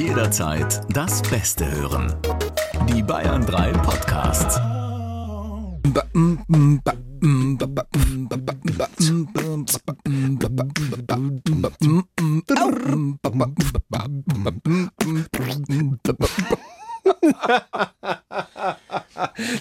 [0.00, 2.16] Jederzeit das Beste hören.
[2.88, 4.58] Die Bayern 3 Podcasts.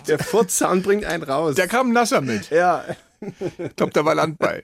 [0.08, 1.56] Der Furzsound bringt einen raus.
[1.56, 2.50] Der kam nasser mit.
[2.50, 2.86] ja.
[3.20, 4.64] Ich glaube, da war Land bei.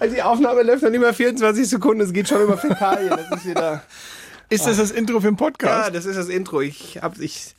[0.00, 3.10] Also die Aufnahme läuft noch nicht mal 24 Sekunden, es geht schon über Fäkalien.
[3.10, 3.82] Das ist wieder.
[4.48, 5.94] Ist das das Intro für den Ja, Podcast?
[5.94, 6.60] das ist das Intro.
[6.60, 7.54] Ich hab's, ich,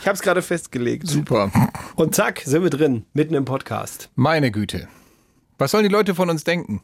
[0.00, 1.06] ich hab's gerade festgelegt.
[1.08, 1.50] Super.
[1.96, 4.10] Und zack, sind wir drin, mitten im Podcast.
[4.14, 4.88] Meine Güte.
[5.58, 6.82] Was sollen die Leute von uns denken?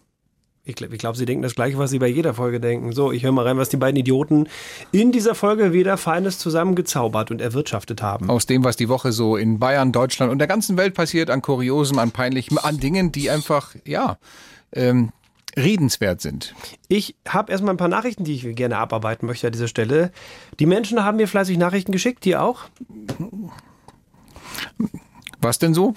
[0.65, 2.93] Ich glaube, glaub, sie denken das gleiche, was sie bei jeder Folge denken.
[2.93, 4.47] So, ich höre mal rein, was die beiden Idioten
[4.93, 8.29] in dieser Folge wieder Feines zusammengezaubert und erwirtschaftet haben.
[8.29, 11.41] Aus dem, was die Woche so in Bayern, Deutschland und der ganzen Welt passiert, an
[11.41, 14.19] Kuriosem, an Peinlichem, an Dingen, die einfach, ja,
[14.73, 15.13] ähm,
[15.57, 16.55] redenswert sind.
[16.89, 20.13] Ich habe erstmal ein paar Nachrichten, die ich gerne abarbeiten möchte an dieser Stelle.
[20.59, 22.65] Die Menschen haben mir fleißig Nachrichten geschickt, die auch.
[25.41, 25.95] Was denn so?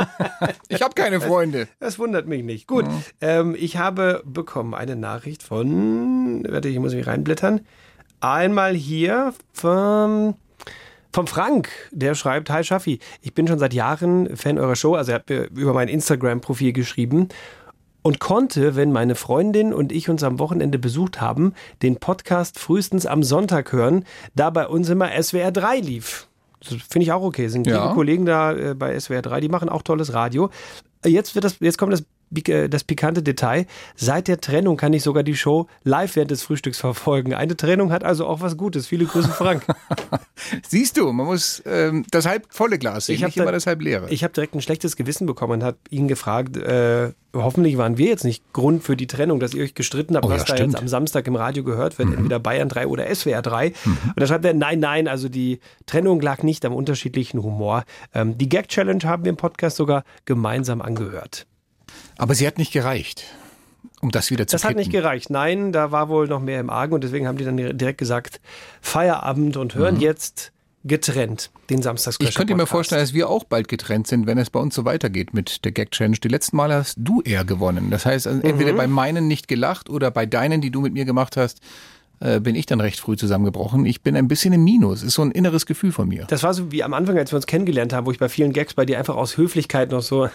[0.68, 1.68] ich habe keine Freunde.
[1.80, 2.66] Das wundert mich nicht.
[2.66, 2.86] Gut,
[3.20, 7.60] ähm, ich habe bekommen eine Nachricht von, warte, ich muss mich reinblättern.
[8.20, 10.34] Einmal hier vom,
[11.12, 15.12] vom Frank, der schreibt, Hi Schaffi, ich bin schon seit Jahren Fan eurer Show, also
[15.12, 17.28] er hat mir über mein Instagram-Profil geschrieben
[18.02, 23.04] und konnte, wenn meine Freundin und ich uns am Wochenende besucht haben, den Podcast frühestens
[23.04, 26.29] am Sonntag hören, da bei uns immer SWR 3 lief.
[26.62, 27.48] Finde ich auch okay.
[27.48, 27.82] Sind Ja.
[27.82, 30.50] liebe Kollegen da äh, bei SWR 3, die machen auch tolles Radio.
[31.04, 33.66] Äh, Jetzt wird das, jetzt kommt das, das pikante Detail.
[33.96, 37.34] Seit der Trennung kann ich sogar die Show live während des Frühstücks verfolgen.
[37.34, 38.86] Eine Trennung hat also auch was Gutes.
[38.86, 39.64] Viele Grüße, Frank.
[40.68, 43.66] Siehst du, man muss ähm, das halb volle Glas sehen, Ich nicht immer da- das
[43.66, 44.08] halb leere.
[44.10, 48.06] Ich habe direkt ein schlechtes Gewissen bekommen und habe ihn gefragt, äh, hoffentlich waren wir
[48.06, 50.54] jetzt nicht Grund für die Trennung, dass ihr euch gestritten habt, Oh ja, was da
[50.54, 50.72] stimmt.
[50.72, 53.72] jetzt am Samstag im Radio gehört wird, entweder Bayern 3 oder SWR 3.
[53.84, 57.84] Und da schreibt er, nein, nein, also die Trennung lag nicht am unterschiedlichen Humor.
[58.14, 61.46] Ähm, die Gag-Challenge haben wir im Podcast sogar gemeinsam angehört.
[62.20, 63.24] Aber sie hat nicht gereicht,
[64.00, 65.02] um das wieder zu Das hat nicht kitten.
[65.02, 65.30] gereicht.
[65.30, 68.40] Nein, da war wohl noch mehr im Argen und deswegen haben die dann direkt gesagt,
[68.82, 70.52] Feierabend und hören jetzt
[70.84, 74.48] getrennt den samstags Ich könnte mir vorstellen, dass wir auch bald getrennt sind, wenn es
[74.48, 76.16] bei uns so weitergeht mit der Gag Challenge.
[76.16, 77.90] Die letzten Male hast du eher gewonnen.
[77.90, 78.44] Das heißt, also Mhm.
[78.44, 81.60] entweder bei meinen nicht gelacht oder bei deinen, die du mit mir gemacht hast,
[82.20, 83.86] äh, bin ich dann recht früh zusammengebrochen.
[83.86, 85.02] Ich bin ein bisschen im Minus.
[85.02, 86.24] Ist so ein inneres Gefühl von mir.
[86.28, 88.52] Das war so wie am Anfang, als wir uns kennengelernt haben, wo ich bei vielen
[88.52, 90.28] Gags bei dir einfach aus Höflichkeit noch so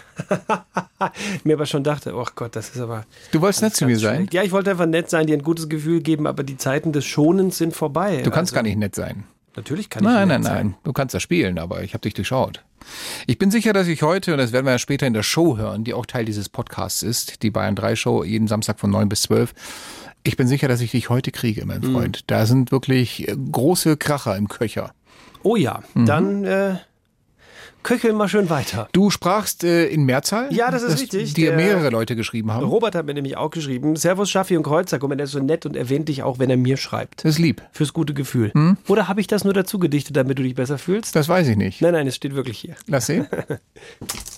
[1.44, 3.04] mir aber schon dachte, oh Gott, das ist aber.
[3.32, 4.16] Du wolltest nett zu mir sein.
[4.16, 4.34] schlecht.
[4.34, 7.04] Ja, ich wollte einfach nett sein, dir ein gutes Gefühl geben, aber die Zeiten des
[7.04, 8.22] Schonens sind vorbei.
[8.22, 9.24] Du kannst Also, gar nicht nett sein.
[9.54, 10.66] Natürlich kann ich Nein, nett nein, sein.
[10.66, 10.74] nein.
[10.84, 12.62] Du kannst das spielen, aber ich habe dich durchschaut.
[13.26, 15.56] Ich bin sicher, dass ich heute, und das werden wir ja später in der Show
[15.56, 19.08] hören, die auch Teil dieses Podcasts ist, die Bayern 3 Show, jeden Samstag von 9
[19.08, 19.54] bis 12.
[20.26, 21.92] Ich bin sicher, dass ich dich heute kriege, mein Mhm.
[21.92, 22.24] Freund.
[22.26, 24.92] Da sind wirklich äh, große Kracher im Köcher.
[25.44, 26.06] Oh ja, Mhm.
[26.06, 26.74] dann äh,
[27.84, 28.88] köcheln wir schön weiter.
[28.90, 30.52] Du sprachst äh, in Mehrzahl?
[30.52, 31.34] Ja, das ist richtig.
[31.34, 32.64] Dir mehrere Leute geschrieben haben.
[32.66, 35.64] Robert hat mir nämlich auch geschrieben, Servus Schaffi und Kreuzer, mal, der ist so nett
[35.64, 37.24] und erwähnt dich auch, wenn er mir schreibt.
[37.24, 37.62] Das ist lieb.
[37.70, 38.50] Fürs gute Gefühl.
[38.52, 38.76] Hm?
[38.88, 41.14] Oder habe ich das nur dazu gedichtet, damit du dich besser fühlst?
[41.14, 41.80] Das weiß ich nicht.
[41.80, 42.74] Nein, nein, es steht wirklich hier.
[42.88, 43.28] Lass sehen.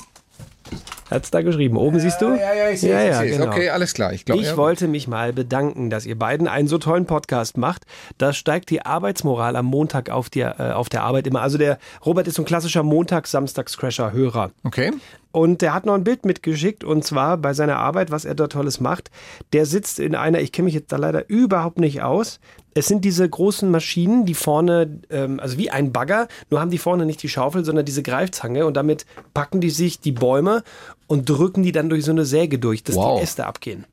[1.11, 1.77] Hat's da geschrieben.
[1.77, 2.27] Oben siehst du?
[2.27, 3.47] ja, ja, ja, genau.
[3.47, 4.13] Okay, alles klar.
[4.13, 4.57] Ich, glaub, Ich ja.
[4.57, 7.85] wollte mich mal bedanken, dass ihr beiden einen so tollen Podcast macht.
[8.19, 11.41] Da steigt die Arbeitsmoral am Montag auf, die, äh, auf der Arbeit immer.
[11.41, 14.51] Also der Robert ist so ein klassischer Montags-Samstags-Crasher-Hörer.
[14.65, 14.93] Okay.
[15.31, 18.53] Und der hat noch ein Bild mitgeschickt und zwar bei seiner Arbeit, was er dort
[18.53, 19.11] Tolles macht.
[19.53, 22.41] Der sitzt in einer, ich kenne mich jetzt da leider überhaupt nicht aus.
[22.79, 26.79] Es sind diese großen Maschinen, die vorne, ähm, also wie ein Bagger, nur haben die
[26.79, 30.63] vorne nicht die Schaufel, sondern diese Greifzange und damit packen die sich die Bäume
[31.09, 33.19] und drücken die dann durch so eine Säge durch, dass Wow.
[33.19, 33.85] die Äste abgehen.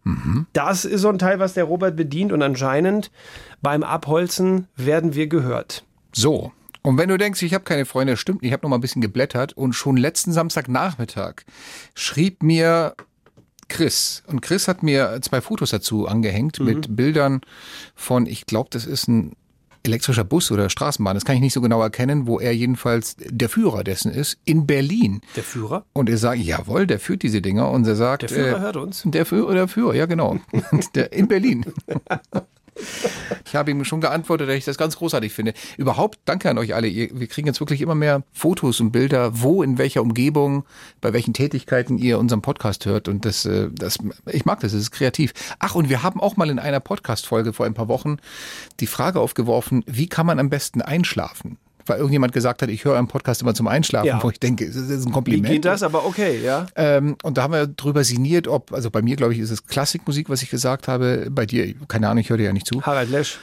[0.53, 3.09] Das ist so ein Teil, was der Robert bedient und anscheinend
[3.63, 5.83] beim Abholzen werden wir gehört.
[6.13, 6.51] So.
[6.83, 9.01] Und wenn du denkst, ich habe keine Freunde, stimmt ich habe noch mal ein bisschen
[9.01, 11.37] geblättert und schon letzten Samstagnachmittag
[11.95, 12.93] schrieb mir
[13.67, 16.65] Chris und Chris hat mir zwei Fotos dazu angehängt Mhm.
[16.65, 17.41] mit Bildern
[17.95, 19.33] von, ich glaube, das ist ein
[19.83, 23.49] elektrischer Bus oder Straßenbahn, das kann ich nicht so genau erkennen, wo er jedenfalls der
[23.49, 25.21] Führer dessen ist, in Berlin.
[25.35, 25.85] Der Führer?
[25.93, 27.69] Und er sagt, jawohl, der führt diese Dinger.
[27.69, 29.03] Und er sagt, Der Führer äh, hört uns.
[29.05, 30.39] Der Führer, der Führer, ja genau.
[30.95, 31.65] der, in Berlin.
[33.45, 35.53] Ich habe ihm schon geantwortet, dass ich das ganz großartig finde.
[35.77, 36.87] Überhaupt, danke an euch alle.
[36.87, 40.65] Wir kriegen jetzt wirklich immer mehr Fotos und Bilder, wo, in welcher Umgebung,
[40.99, 43.07] bei welchen Tätigkeiten ihr unseren Podcast hört.
[43.07, 43.97] Und das, äh, das,
[44.31, 45.33] ich mag das, es ist kreativ.
[45.59, 48.17] Ach, und wir haben auch mal in einer Podcast-Folge vor ein paar Wochen
[48.79, 51.57] die Frage aufgeworfen, wie kann man am besten einschlafen?
[51.85, 54.23] Weil irgendjemand gesagt hat, ich höre einen Podcast immer zum Einschlafen, Ja.
[54.23, 55.47] wo ich denke, das ist ein Wie Kompliment.
[55.47, 55.83] geht das?
[55.83, 56.65] Aber okay, ja.
[56.75, 59.65] Ähm, und da haben wir drüber sinniert, ob, also bei mir glaube ich, ist es
[59.67, 61.27] Klassikmusik, was ich gesagt habe.
[61.31, 62.81] Bei dir, keine Ahnung, ich höre dir ja nicht zu.
[62.81, 63.37] Harald Lesch.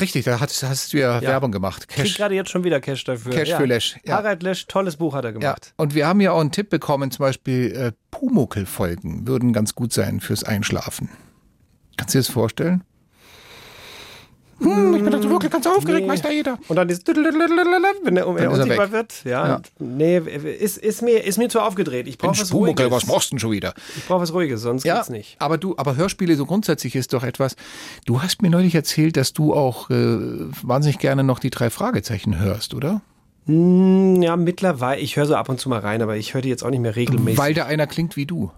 [0.00, 1.88] Richtig, da hast, hast du ja, Werbung gemacht.
[1.88, 2.16] Krieg Cash.
[2.18, 3.32] gerade jetzt schon wieder Cash dafür.
[3.32, 3.56] Cash ja.
[3.56, 4.14] für Lesch, ja.
[4.18, 5.72] Harald Lesch, tolles Buch hat er Ja, gemacht.
[5.76, 9.92] und wir haben ja auch einen Tipp bekommen, zum Beispiel äh, Pumuckl-Folgen würden ganz gut
[9.92, 11.08] sein fürs Einschlafen.
[11.96, 12.84] Kannst du dir das vorstellen?
[14.58, 16.12] Hm, ich bin doch wirklich ganz aufgeregt, Nee.
[16.12, 16.58] weiß da jeder.
[16.68, 19.22] Und dann dieses wenn er, um, er ist unsichtbar wird.
[19.24, 19.48] Ja.
[19.48, 19.60] Ja.
[19.78, 22.06] Nee, ist, ist, mir, ist mir zu aufgedreht.
[22.08, 22.90] Ich brauche was Pumuckl, Ruhiges.
[22.90, 23.74] was machst du denn schon wieder?
[23.96, 25.36] Ich brauche was Ruhiges, sonst Ja, geht's nicht.
[25.40, 27.54] aber du, aber Hörspiele so grundsätzlich ist doch etwas.
[28.06, 29.94] Du hast mir neulich erzählt, dass du auch äh,
[30.62, 33.02] wahnsinnig gerne noch die drei Fragezeichen hörst, oder?
[33.44, 35.00] Hm, Ja, mittlerweile.
[35.02, 36.80] Ich höre so ab und zu mal rein, aber ich höre die jetzt auch nicht
[36.80, 37.36] mehr regelmäßig.
[37.38, 38.50] Weil da einer klingt wie du.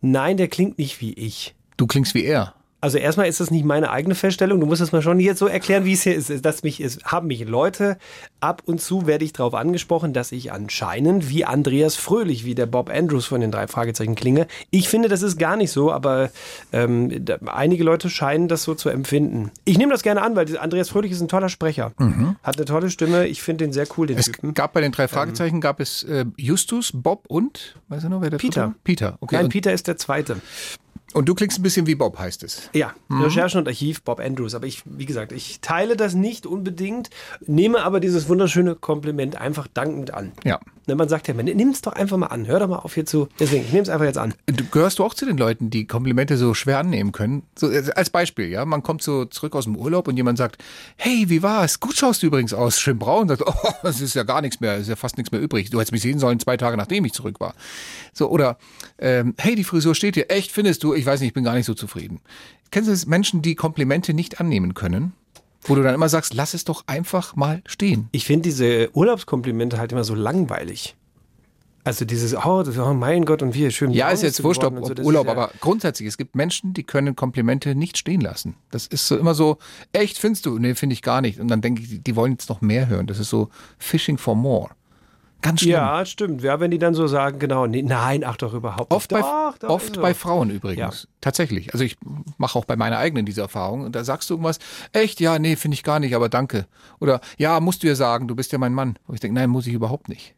[0.00, 1.54] Nein, der klingt nicht wie ich.
[1.76, 2.54] Du klingst wie er.
[2.80, 4.60] Also erstmal ist das nicht meine eigene Feststellung.
[4.60, 6.44] Du musst es mal schon jetzt so erklären, wie es hier ist.
[6.44, 7.98] Dass mich es haben mich Leute
[8.40, 12.66] ab und zu werde ich darauf angesprochen, dass ich anscheinend wie Andreas Fröhlich, wie der
[12.66, 14.46] Bob Andrews von den drei Fragezeichen klinge.
[14.70, 16.30] Ich finde, das ist gar nicht so, aber
[16.72, 19.50] ähm, da, einige Leute scheinen das so zu empfinden.
[19.64, 21.92] Ich nehme das gerne an, weil Andreas Fröhlich ist ein toller Sprecher,
[22.44, 23.26] hat eine tolle Stimme.
[23.26, 24.20] Ich finde den sehr cool, den Mhm.
[24.20, 24.54] Es Typen.
[24.54, 28.30] gab bei den drei Fragezeichen gab es äh, Justus, Bob und weißt du noch, wer
[28.30, 28.66] der Peter.
[28.66, 28.78] dritte?
[28.84, 29.16] Peter.
[29.20, 29.34] Okay.
[29.36, 30.36] Nein, und, Peter ist der Zweite.
[31.14, 32.68] Und du klingst ein bisschen wie Bob, heißt es.
[32.74, 33.22] Ja, Mhm.
[33.22, 34.54] Recherchen und Archiv, Bob Andrews.
[34.54, 37.08] Aber ich, wie gesagt, ich teile das nicht unbedingt,
[37.46, 40.32] nehme aber dieses wunderschöne Kompliment einfach dankend an.
[40.44, 40.60] Ja.
[40.88, 42.46] Ne, man sagt ja, man nimm es doch einfach mal an.
[42.46, 43.28] Hör doch mal auf hier zu.
[43.38, 44.32] Deswegen, ich nehme es einfach jetzt an.
[44.46, 47.42] Du, gehörst du auch zu den Leuten, die Komplimente so schwer annehmen können?
[47.58, 50.56] So, äh, als Beispiel, ja, man kommt so zurück aus dem Urlaub und jemand sagt,
[50.96, 51.78] hey, wie war's?
[51.78, 53.28] Gut schaust du übrigens aus, schön braun.
[53.28, 53.52] Sagt, oh,
[53.82, 55.68] das ist ja gar nichts mehr, ist ja fast nichts mehr übrig.
[55.68, 57.54] Du hättest mich sehen sollen zwei Tage nachdem ich zurück war.
[58.14, 58.56] So oder
[58.98, 60.30] ähm, hey, die Frisur steht dir.
[60.30, 60.94] Echt findest du?
[60.94, 62.20] Ich weiß nicht, ich bin gar nicht so zufrieden.
[62.70, 65.12] Kennst du das Menschen, die Komplimente nicht annehmen können?
[65.68, 68.08] Wo du dann immer sagst, lass es doch einfach mal stehen.
[68.12, 70.96] Ich finde diese Urlaubskomplimente halt immer so langweilig.
[71.84, 73.92] Also dieses, oh, oh mein Gott, und wie schön.
[73.92, 75.02] Ja, ist jetzt wurscht, ob, so.
[75.02, 78.56] Urlaub, ja- aber grundsätzlich, es gibt Menschen, die können Komplimente nicht stehen lassen.
[78.70, 79.56] Das ist so immer so,
[79.92, 80.58] echt findest du?
[80.58, 81.40] Nee, finde ich gar nicht.
[81.40, 83.06] Und dann denke ich, die wollen jetzt noch mehr hören.
[83.06, 83.48] Das ist so
[83.78, 84.68] Fishing for more.
[85.40, 85.72] Ganz schlimm.
[85.72, 86.42] Ja, stimmt.
[86.42, 89.20] Ja, wenn die dann so sagen, genau, nee, nein, ach doch überhaupt Oft, nicht.
[89.22, 90.00] bei, Doch, doch, oft so.
[90.02, 91.02] bei Frauen übrigens.
[91.04, 91.08] Ja.
[91.20, 91.72] Tatsächlich.
[91.72, 91.96] Also ich
[92.38, 93.82] mache auch bei meiner eigenen diese Erfahrung.
[93.82, 94.58] Und da sagst du irgendwas,
[94.92, 96.66] echt, ja, nee, finde ich gar nicht, aber danke.
[96.98, 98.98] Oder ja, musst du ja sagen, du bist ja mein Mann.
[99.06, 100.34] Und ich denke, nein, muss ich überhaupt nicht.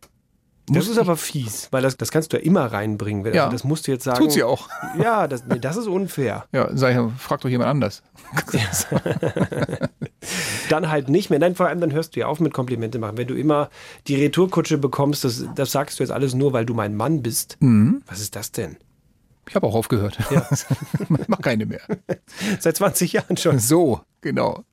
[0.72, 3.24] Das ist aber fies, weil das, das kannst du ja immer reinbringen.
[3.24, 3.44] Wenn- Ja.
[3.46, 4.18] Also das musst du jetzt sagen.
[4.18, 4.68] Tut sie auch.
[5.02, 6.44] Ja, das, nee, das ist unfair.
[6.52, 8.02] Ja, sag ich, frag doch jemand anders.
[10.68, 11.38] Dann halt nicht mehr.
[11.38, 13.16] Nein, vor allem dann hörst du ja auf mit Komplimente machen.
[13.16, 13.70] Wenn du immer
[14.06, 17.56] die Retourkutsche bekommst, das, das sagst du jetzt alles nur, weil du mein Mann bist.
[17.60, 18.02] Mhm.
[18.06, 18.76] Was ist das denn?
[19.48, 20.18] Ich habe auch aufgehört.
[20.30, 20.46] Ja.
[20.50, 21.80] ich mach keine mehr.
[22.60, 23.58] Seit 20 Jahren schon.
[23.58, 24.64] So, genau.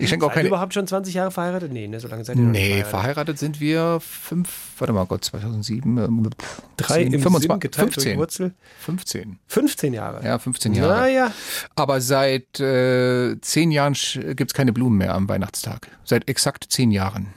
[0.00, 0.46] Ich schenke auch keine.
[0.48, 1.72] überhaupt schon 20 Jahre verheiratet?
[1.72, 2.90] Nee, ne, so lange seid ihr noch nicht Nee, verheiratet.
[2.90, 4.48] verheiratet sind wir fünf,
[4.78, 6.30] warte mal Gott, 2007, ähm,
[6.76, 8.54] Drei im 25, Sinn geteilt durch 15, Wurzel.
[8.80, 9.38] 15.
[9.48, 10.24] 15 Jahre.
[10.24, 11.00] Ja, 15 Jahre.
[11.00, 11.32] Naja.
[11.74, 13.94] Aber seit äh, zehn Jahren
[14.36, 15.88] gibt es keine Blumen mehr am Weihnachtstag.
[16.04, 17.28] Seit exakt zehn Jahren.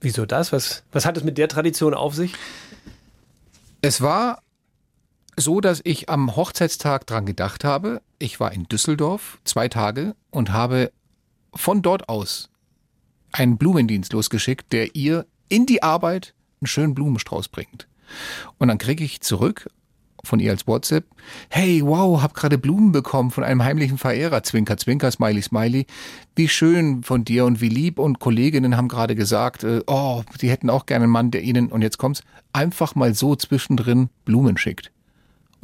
[0.00, 0.52] Wieso das?
[0.52, 2.32] Was, was hat es mit der Tradition auf sich?
[3.82, 4.42] Es war
[5.36, 8.00] so, dass ich am Hochzeitstag dran gedacht habe.
[8.18, 10.90] Ich war in Düsseldorf zwei Tage und habe
[11.56, 12.50] von dort aus
[13.32, 17.86] einen Blumendienst losgeschickt, der ihr in die Arbeit einen schönen Blumenstrauß bringt.
[18.58, 19.68] Und dann kriege ich zurück
[20.24, 21.06] von ihr als WhatsApp,
[21.48, 25.86] hey, wow, hab gerade Blumen bekommen von einem heimlichen Verehrer, Zwinker, Zwinker, Smiley, Smiley.
[26.34, 30.50] Wie schön von dir und wie lieb und Kolleginnen haben gerade gesagt, äh, oh, sie
[30.50, 34.58] hätten auch gerne einen Mann, der ihnen, und jetzt kommt's, einfach mal so zwischendrin Blumen
[34.58, 34.90] schickt.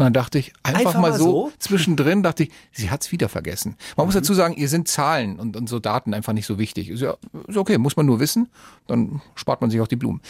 [0.03, 1.53] Und dann dachte ich, einfach, Einfach mal so, so?
[1.61, 3.77] zwischendrin, dachte ich, sie hat's wieder vergessen.
[3.97, 6.89] Man muss dazu sagen, ihr sind Zahlen und, und so Daten einfach nicht so wichtig.
[6.89, 7.15] Ist ja
[7.47, 8.51] ist okay, muss man nur wissen,
[8.89, 10.21] dann spart man sich auch die Blumen.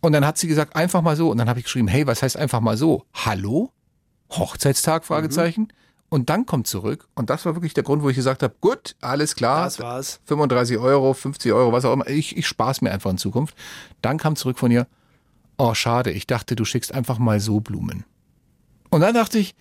[0.00, 1.28] Und dann hat sie gesagt, einfach mal so.
[1.28, 3.04] Und dann habe ich geschrieben, hey, was heißt einfach mal so?
[3.14, 3.72] Hallo?
[4.30, 5.04] Hochzeitstag?
[5.04, 5.72] Fragezeichen.
[6.08, 8.94] Und dann kommt zurück, und das war wirklich der Grund, wo ich gesagt habe, gut,
[9.00, 9.64] alles klar.
[9.64, 10.20] Das war's.
[10.26, 12.06] 35 Euro, 50 Euro, was auch immer.
[12.06, 13.56] Ich, ich spar's mir einfach in Zukunft.
[14.02, 14.86] Dann kam zurück von ihr,
[15.58, 18.04] oh, schade, ich dachte, du schickst einfach mal so Blumen.
[18.90, 19.54] Und dann dachte ich,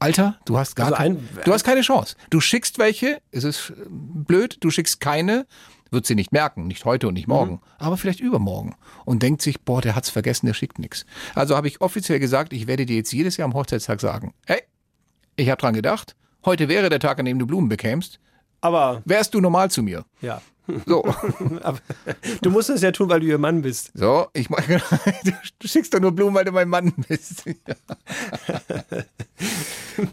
[0.00, 2.14] Alter, du hast gar Also kein, ein- du hast keine Chance.
[2.30, 5.46] Du schickst welche, ist es äh, blöd, du schickst keine,
[5.90, 7.60] wird sie nicht merken, nicht heute und nicht morgen, Mhm.
[7.78, 11.04] aber vielleicht übermorgen und denkt sich, boah, der hat's vergessen, der schickt nichts.
[11.34, 14.60] Also habe ich offiziell gesagt, ich werde dir jetzt jedes Jahr am Hochzeitstag sagen, hey,
[15.36, 18.20] ich habe dran gedacht, heute wäre der Tag, an dem du Blumen bekämst,
[18.60, 20.04] Aber, wärst du normal zu mir.
[20.20, 20.40] ja.
[20.86, 21.04] So,
[21.62, 21.78] Aber
[22.42, 23.90] du musst es ja tun, weil du ihr Mann bist.
[23.94, 24.62] so, ich mach,
[25.58, 27.44] du schickst doch nur Blumen, weil du mein Mann bist.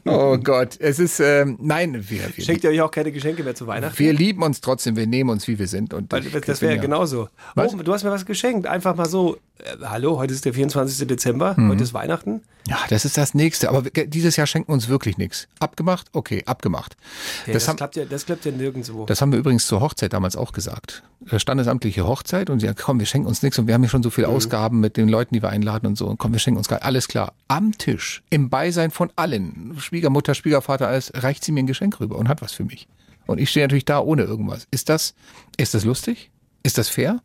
[0.05, 3.53] Oh Gott, es ist, ähm, nein, wir, wir, Schenkt ihr euch auch keine Geschenke mehr
[3.53, 3.97] zu Weihnachten?
[3.99, 5.93] wir lieben uns trotzdem, wir nehmen uns, wie wir sind.
[5.93, 7.29] Und Weil das wäre ja ja- genauso.
[7.53, 7.73] Was?
[7.73, 8.65] Oh, du hast mir was geschenkt.
[8.65, 9.37] Einfach mal so.
[9.59, 11.07] Äh, hallo, heute ist der 24.
[11.07, 11.55] Dezember.
[11.57, 11.69] Mhm.
[11.69, 12.41] Heute ist Weihnachten.
[12.67, 13.69] Ja, das ist das Nächste.
[13.69, 15.47] Aber dieses Jahr schenken wir uns wirklich nichts.
[15.59, 16.07] Abgemacht?
[16.13, 16.97] Okay, abgemacht.
[17.45, 19.05] Ja, das, das, haben, klappt ja, das klappt ja nirgendwo.
[19.05, 21.03] das haben wir übrigens zur Hochzeit damals auch gesagt.
[21.29, 23.89] Äh, Standesamtliche Hochzeit und sie hat, komm, wir schenken uns nichts und wir haben ja
[23.89, 26.07] schon so viel Ausgaben mit den Leuten, die wir einladen und so.
[26.07, 27.33] Und komm, wir schenken uns gar alles klar.
[27.47, 32.17] Am Tisch, im Beisein von allen, Schwiegermutter, Schwiegervater, alles, reicht sie mir ein Geschenk rüber
[32.17, 32.87] und hat was für mich.
[33.27, 34.67] Und ich stehe natürlich da ohne irgendwas.
[34.71, 35.15] Ist das,
[35.57, 36.29] ist das lustig?
[36.63, 37.21] Ist das fair?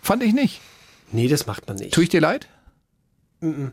[0.00, 0.60] Fand ich nicht.
[1.12, 1.92] Nee, das macht man nicht.
[1.94, 2.48] Tue ich dir leid?
[3.42, 3.70] Äh,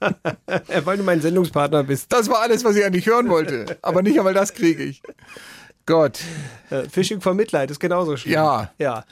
[0.84, 2.12] weil du mein Sendungspartner bist.
[2.12, 3.78] Das war alles, was ich eigentlich hören wollte.
[3.82, 5.02] Aber nicht einmal das kriege ich.
[5.86, 6.20] Gott.
[6.70, 8.34] Äh, Fishing for Mitleid ist genauso schlimm.
[8.34, 8.70] Ja.
[8.78, 9.04] Ja.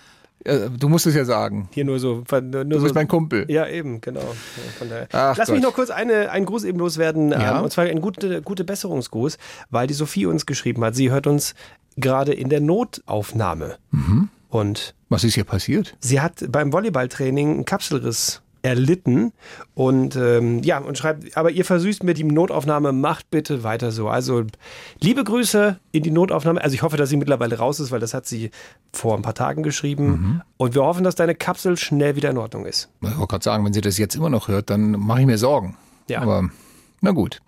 [0.45, 1.69] Äh, Du musst es ja sagen.
[1.73, 2.23] Hier nur so.
[2.31, 3.51] Nur Du so bist mein Kumpel.
[3.51, 4.21] Ja, eben, genau.
[4.21, 5.09] Ja, von daher.
[5.13, 5.71] Ach Lass mich Gott.
[5.71, 7.31] noch kurz eine, einen Gruß eben loswerden.
[7.31, 7.59] Ja.
[7.59, 9.39] Ähm, und zwar ein gute, gute Besserungsgruß,
[9.71, 10.95] weil die Sophie uns geschrieben hat.
[10.95, 11.55] Sie hört uns
[11.97, 13.77] gerade in der Notaufnahme.
[13.91, 14.29] Mhm.
[14.49, 15.97] Und Was ist hier passiert?
[16.01, 19.33] sie hat beim Volleyballtraining einen Kapselriss erlitten
[19.75, 24.09] und ähm, ja und schreibt, aber ihr versüßt mir die Notaufnahme, macht bitte weiter so.
[24.09, 24.45] Also
[25.01, 26.61] liebe Grüße in die Notaufnahme.
[26.63, 28.51] Also ich hoffe, dass sie mittlerweile raus ist, weil das hat sie
[28.93, 30.07] vor ein paar Tagen geschrieben.
[30.09, 30.43] Mhm.
[30.57, 32.89] Und wir hoffen, dass deine Kapsel schnell wieder in Ordnung ist.
[33.01, 35.39] Ich wollte gerade sagen, wenn sie das jetzt immer noch hört, dann mache ich mir
[35.39, 35.77] Sorgen.
[36.09, 36.21] Ja.
[36.21, 36.49] Aber
[37.01, 37.41] na gut.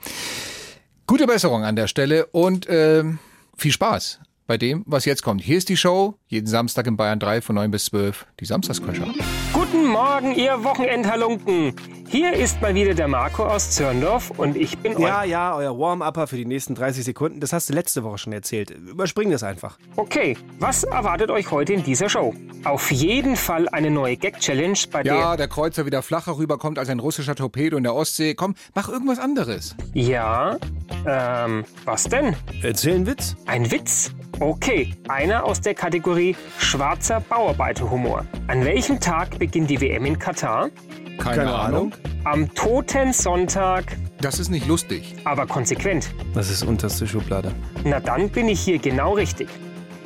[1.06, 3.18] Gute Besserung an der Stelle und ähm,
[3.56, 5.42] viel Spaß bei dem, was jetzt kommt.
[5.42, 9.06] Hier ist die Show, jeden Samstag in Bayern 3 von 9 bis 12, die Samstagscrasher.
[9.52, 11.72] Guten Morgen, ihr Wochenendhalunken.
[12.08, 15.24] Hier ist mal wieder der Marco aus Zörndorf und ich bin Ja, euer...
[15.26, 17.38] ja, euer Warm-Upper für die nächsten 30 Sekunden.
[17.38, 18.70] Das hast du letzte Woche schon erzählt.
[18.72, 19.78] Überspring das einfach.
[19.94, 22.34] Okay, was erwartet euch heute in dieser Show?
[22.64, 26.98] Auf jeden Fall eine neue Gag-Challenge, bei Ja, der Kreuzer wieder flacher rüberkommt als ein
[26.98, 28.34] russischer Torpedo in der Ostsee.
[28.34, 29.76] Komm, mach irgendwas anderes.
[29.94, 30.02] der...
[30.02, 30.58] Ja,
[31.06, 32.34] ähm, was denn?
[32.64, 33.36] Erzähl einen Witz.
[33.46, 34.10] Ein Witz?
[34.38, 38.24] Okay, einer aus der Kategorie schwarzer Bauarbeiterhumor.
[38.46, 40.70] An welchem Tag beginnt die WM in Katar?
[41.18, 41.92] Keine, Ahnung.
[42.24, 45.14] Am Toten Sonntag, Das ist nicht lustig.
[45.24, 46.10] aber konsequent.
[46.34, 47.52] Das ist unterste Schublade.
[47.84, 49.48] Na dann bin ich hier genau richtig.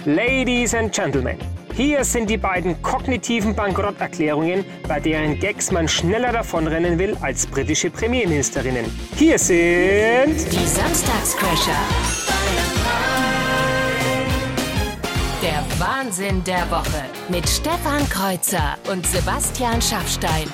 [0.05, 1.39] Ladies and Gentlemen,
[1.75, 7.91] hier sind die beiden kognitiven Bankrotterklärungen, bei deren Gags man schneller davonrennen will als britische
[7.91, 8.85] Premierministerinnen.
[9.17, 12.14] Hier sind Die Samstagscrasher.
[15.45, 20.49] Der Wahnsinn der Woche mit Stefan Kreuzer und Sebastian Schaffstein.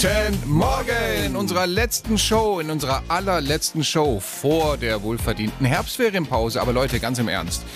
[0.00, 6.58] Guten Morgen in unserer letzten Show, in unserer allerletzten Show vor der wohlverdienten Herbstferienpause.
[6.58, 7.66] Aber Leute, ganz im Ernst.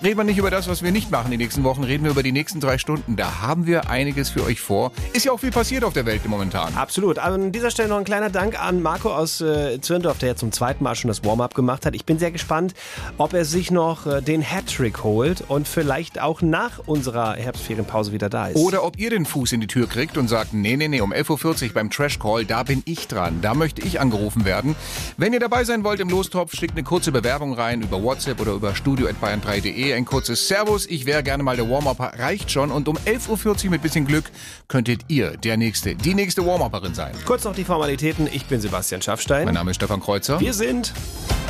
[0.00, 2.22] Reden wir nicht über das, was wir nicht machen die nächsten Wochen, reden wir über
[2.22, 3.16] die nächsten drei Stunden.
[3.16, 4.92] Da haben wir einiges für euch vor.
[5.12, 6.72] Ist ja auch viel passiert auf der Welt momentan.
[6.76, 7.18] Absolut.
[7.18, 10.36] Aber an dieser Stelle noch ein kleiner Dank an Marco aus äh, Zürndorf, der ja
[10.36, 11.96] zum zweiten Mal schon das Warm-up gemacht hat.
[11.96, 12.74] Ich bin sehr gespannt,
[13.16, 18.28] ob er sich noch äh, den Hattrick holt und vielleicht auch nach unserer Herbstferienpause wieder
[18.28, 18.56] da ist.
[18.56, 21.12] Oder ob ihr den Fuß in die Tür kriegt und sagt, nee, nee, nee, um
[21.12, 23.40] 11.40 Uhr beim Trash Call, da bin ich dran.
[23.42, 24.76] Da möchte ich angerufen werden.
[25.16, 28.52] Wenn ihr dabei sein wollt im Lostopf, schickt eine kurze Bewerbung rein über WhatsApp oder
[28.52, 29.94] über studio.bayern3.de.
[29.94, 32.70] Ein kurzes Servus, ich wäre gerne mal der Warm-Upper, reicht schon.
[32.70, 34.24] Und um 11.40 Uhr mit bisschen Glück
[34.68, 37.12] könntet ihr der Nächste, die nächste Warm-Upperin sein.
[37.24, 38.28] Kurz noch die Formalitäten.
[38.32, 39.44] Ich bin Sebastian Schaffstein.
[39.44, 40.40] Mein Name ist Stefan Kreuzer.
[40.40, 40.92] Wir sind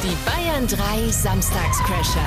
[0.02, 2.20] Die Bayern 3 Samstagscrasher.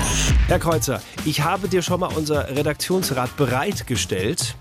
[0.48, 4.56] Herr Kreuzer, ich habe dir schon mal unser Redaktionsrat bereitgestellt.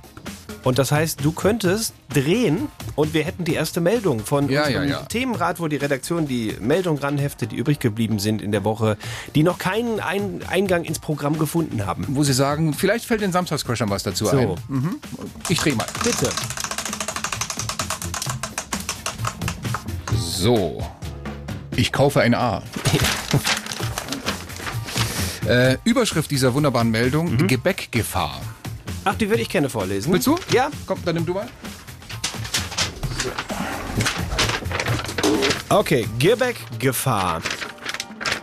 [0.62, 4.88] Und das heißt, du könntest drehen und wir hätten die erste Meldung von Ja, unserem
[4.88, 5.02] ja, ja.
[5.06, 8.96] Themenrat, wo die Redaktion die Meldung ranheftet, die übrig geblieben sind in der Woche,
[9.34, 12.04] die noch keinen Ein Eingang ins Programm gefunden haben.
[12.08, 14.36] Wo sie sagen, vielleicht fällt den Samstagscrashern was dazu So.
[14.36, 14.54] ein.
[14.68, 14.96] Mhm.
[15.48, 15.86] Ich dreh mal.
[16.04, 16.28] Bitte.
[20.16, 20.82] So.
[21.76, 22.62] Ich kaufe ein A.
[25.46, 28.40] äh, Überschrift dieser wunderbaren Meldung: Gebäckgefahr.
[29.04, 30.12] Ach, die würde ich gerne vorlesen.
[30.12, 30.38] Willst du?
[30.52, 30.70] Ja.
[30.86, 31.48] Komm, dann nimm du mal.
[35.68, 37.40] Okay, Gierbeck-Gefahr.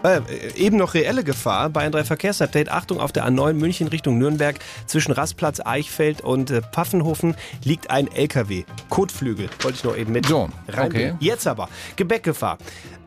[0.08, 0.22] Äh,
[0.56, 1.70] eben noch reelle Gefahr.
[1.70, 2.70] Bayern 3 Verkehrsupdate.
[2.70, 8.08] Achtung, auf der A9 München Richtung Nürnberg zwischen Rastplatz, Eichfeld und äh, Pfaffenhofen liegt ein
[8.12, 8.64] LKW.
[8.90, 9.50] Kotflügel.
[9.62, 11.14] Wollte ich noch eben mit So, okay.
[11.20, 11.70] Jetzt aber.
[11.96, 12.58] Gebäckgefahr.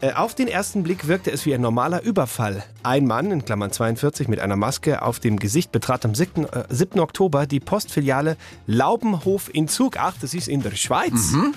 [0.00, 2.64] Äh, auf den ersten Blick wirkte es wie ein normaler Überfall.
[2.82, 6.44] Ein Mann, in Klammern 42, mit einer Maske auf dem Gesicht betrat am 7.
[6.44, 7.00] Äh, 7.
[7.00, 9.96] Oktober die Postfiliale Laubenhof in Zug.
[9.98, 11.32] Ach, das ist in der Schweiz.
[11.32, 11.54] Mhm.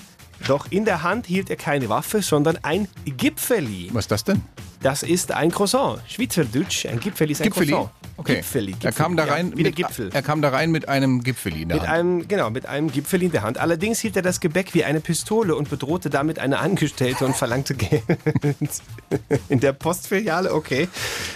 [0.48, 3.90] Doch in der Hand hielt er keine Waffe, sondern ein Gipfeli.
[3.94, 4.44] Was ist das denn?
[4.82, 6.02] Das ist ein Croissant.
[6.08, 7.72] Schweizerdeutsch, ein Gipfeli ist ein Gipfeli?
[7.72, 7.92] Croissant.
[8.16, 8.36] Okay.
[8.38, 10.10] Gipfeli, Er kam da ja, rein der mit, Gipfel.
[10.14, 11.98] Er kam da rein mit einem Gipfeli in der Mit Hand.
[11.98, 13.58] einem, genau, mit einem Gipfel in der Hand.
[13.58, 17.74] Allerdings hielt er das Gebäck wie eine Pistole und bedrohte damit eine Angestellte und verlangte
[17.74, 18.04] Geld.
[19.50, 20.88] In der Postfiliale, okay.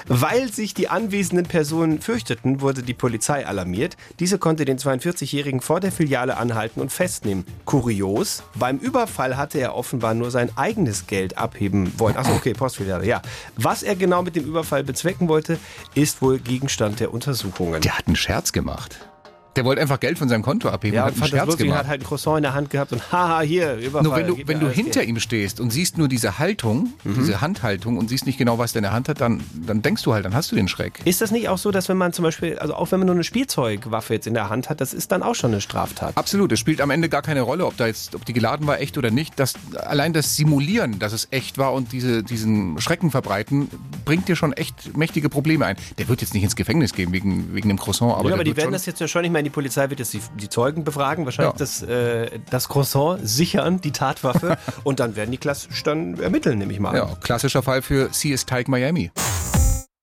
[0.08, 3.98] Weil sich die anwesenden Personen fürchteten, wurde die Polizei alarmiert.
[4.20, 7.46] Diese konnte den 42-Jährigen vor der Filiale anhalten und festnehmen.
[7.66, 12.18] Kurios, beim Überfall hatte er offenbar nur sein eigenes Geld abheben wollen.
[12.18, 13.22] Achso, okay, Postfiliale, ja.
[13.56, 15.60] Was er genau mit dem Überfall bezwecken wollte,
[15.96, 17.82] ist wohl Gegenstand der Untersuchungen.
[17.82, 19.10] Der hat einen Scherz gemacht.
[19.58, 21.80] Der wollte einfach Geld von seinem Konto abheben Ja, und hat einen Scherz lustig, gemacht.
[21.80, 24.04] hat halt ein Croissant in der Hand gehabt und haha, hier, Überfall.
[24.04, 25.10] Nur wenn du, wenn du hinter Geld.
[25.10, 28.80] ihm stehst und siehst nur diese Haltung, diese Handhaltung und siehst nicht genau, was der
[28.80, 31.00] in der Hand hat, dann, dann denkst du halt, dann hast du den Schreck.
[31.06, 33.16] Ist das nicht auch so, dass wenn man zum Beispiel, also auch wenn man nur
[33.16, 36.16] eine Spielzeugwaffe jetzt in der Hand hat, das ist dann auch schon eine Straftat?
[36.16, 38.80] Absolut, es spielt am Ende gar keine Rolle, ob da jetzt, ob die geladen war,
[38.80, 39.40] echt oder nicht.
[39.40, 43.70] Das, allein das Simulieren, dass es echt war und diese, diesen Schrecken verbreiten,
[44.06, 45.78] bringt dir schon echt mächtige Probleme ein.
[45.98, 48.56] Der wird jetzt nicht ins Gefängnis gehen wegen, wegen dem Croissant, aber, ja, aber die
[48.56, 49.47] werden das jetzt ja schon nicht mehr.
[49.48, 51.58] Die Polizei wird jetzt die, die Zeugen befragen, wahrscheinlich Ja.
[51.58, 56.74] das, äh, das Croissant sichern, die Tatwaffe, und dann werden die klassisch dann ermitteln, nehme
[56.74, 59.10] ich mal ja, klassischer Fall für CS Tyke Miami.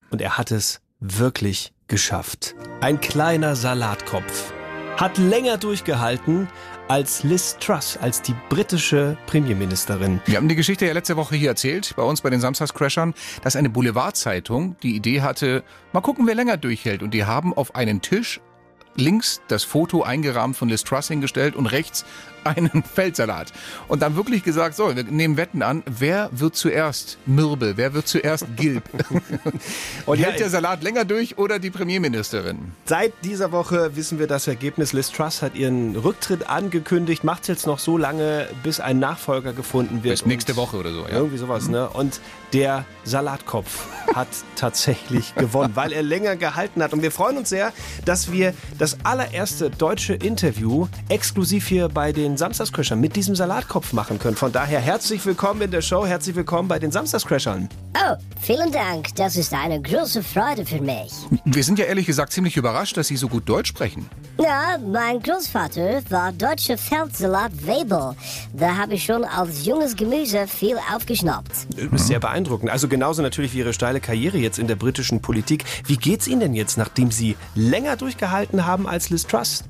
[0.08, 2.54] Und er hat es wirklich geschafft.
[2.80, 4.54] Ein kleiner Salatkopf.
[4.96, 6.48] Hat länger durchgehalten
[6.88, 10.22] als Liz Truss, als die britische Premierministerin.
[10.24, 13.56] Wir haben die Geschichte ja letzte Woche hier erzählt, bei uns bei den Samstagscrashern, dass
[13.56, 17.02] eine Boulevardzeitung die Idee hatte, mal gucken, wer länger durchhält.
[17.02, 18.40] Und die haben auf einen Tisch
[18.96, 22.04] links das Foto eingerahmt von Liz Truss hingestellt und rechts
[22.44, 23.52] einen Feldsalat.
[23.88, 28.08] Und dann wirklich gesagt, so, wir nehmen Wetten an, wer wird zuerst mürbe, wer wird
[28.08, 28.84] zuerst gilb?
[30.06, 32.72] Und ja, hält der Salat länger durch oder die Premierministerin?
[32.84, 34.92] Seit dieser Woche wissen wir das Ergebnis.
[34.92, 40.02] Liz Truss hat ihren Rücktritt angekündigt, macht jetzt noch so lange, bis ein Nachfolger gefunden
[40.02, 40.14] wird.
[40.14, 41.16] Bis nächste Woche oder so, ja.
[41.16, 41.88] Irgendwie sowas, ne?
[41.88, 42.20] Und
[42.52, 46.92] der Salatkopf hat tatsächlich gewonnen, weil er länger gehalten hat.
[46.92, 47.72] Und wir freuen uns sehr,
[48.04, 54.18] dass wir das allererste deutsche Interview exklusiv hier bei den Samstagscrashern mit diesem Salatkopf machen
[54.18, 54.36] können.
[54.36, 57.68] Von daher herzlich willkommen in der Show, herzlich willkommen bei den Samstagscrashern.
[57.94, 59.14] Oh, vielen Dank.
[59.14, 61.12] Das ist eine große Freude für mich.
[61.44, 64.08] Wir sind ja ehrlich gesagt ziemlich überrascht, dass Sie so gut Deutsch sprechen.
[64.38, 68.16] Ja, mein Großvater war deutscher Feldsalat-Weber.
[68.52, 71.52] Da habe ich schon als junges Gemüse viel aufgeschnappt.
[71.92, 72.70] Ist sehr beeindruckend.
[72.70, 75.64] Also genauso natürlich wie Ihre steile Karriere jetzt in der britischen Politik.
[75.86, 79.62] Wie geht's Ihnen denn jetzt, nachdem Sie länger durchgehalten haben als Liz Truss?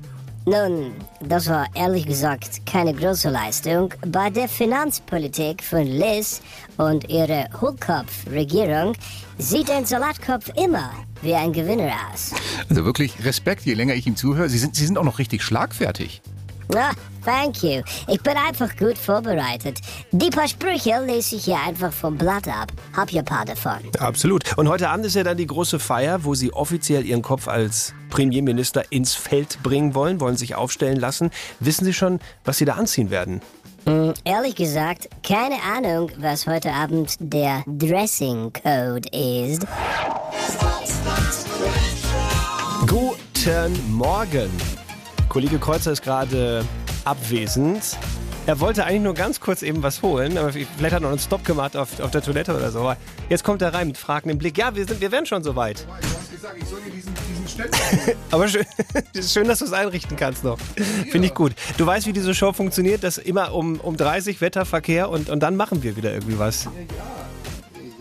[0.47, 3.91] Nun, das war ehrlich gesagt keine große Leistung.
[4.05, 6.39] Bei der Finanzpolitik von Liz
[6.77, 8.93] und ihrer Hohlkopf-Regierung
[9.39, 10.91] sieht ein Salatkopf immer
[11.23, 12.33] wie ein Gewinner aus.
[12.69, 14.47] Also wirklich Respekt, je länger ich ihm zuhöre.
[14.47, 16.21] Sie sind, Sie sind auch noch richtig schlagfertig.
[16.73, 16.91] Ah,
[17.23, 17.81] thank you.
[18.07, 19.79] Ich bin einfach gut vorbereitet.
[20.11, 22.71] Die paar Sprüche lese ich hier einfach vom Blatt ab.
[22.95, 23.79] Hab ja paar davon.
[23.99, 24.57] Absolut.
[24.57, 27.93] Und heute Abend ist ja dann die große Feier, wo Sie offiziell Ihren Kopf als
[28.09, 31.31] Premierminister ins Feld bringen wollen, wollen sich aufstellen lassen.
[31.59, 33.41] Wissen Sie schon, was Sie da anziehen werden?
[34.23, 39.67] Ehrlich gesagt, keine Ahnung, was heute Abend der Dressing Code ist.
[42.87, 44.49] Guten Morgen.
[45.35, 46.63] Kollege Kreuzer ist gerade
[47.03, 47.97] abwesend.
[48.45, 51.19] Er wollte eigentlich nur ganz kurz eben was holen, aber vielleicht hat er noch einen
[51.19, 52.93] Stopp gemacht auf, auf der Toilette oder so.
[53.27, 54.57] Jetzt kommt er rein mit fragendem Blick.
[54.57, 55.85] Ja, wir, sind, wir werden schon soweit.
[55.85, 57.77] Du hast gesagt, ich soll dir diesen, diesen Ständer
[58.31, 60.57] Aber schön, dass du es einrichten kannst noch.
[61.11, 61.51] Finde ich gut.
[61.77, 65.57] Du weißt, wie diese Show funktioniert, dass immer um, um 30 Wetterverkehr und, und dann
[65.57, 66.63] machen wir wieder irgendwie was.
[66.63, 67.24] Ja, ja,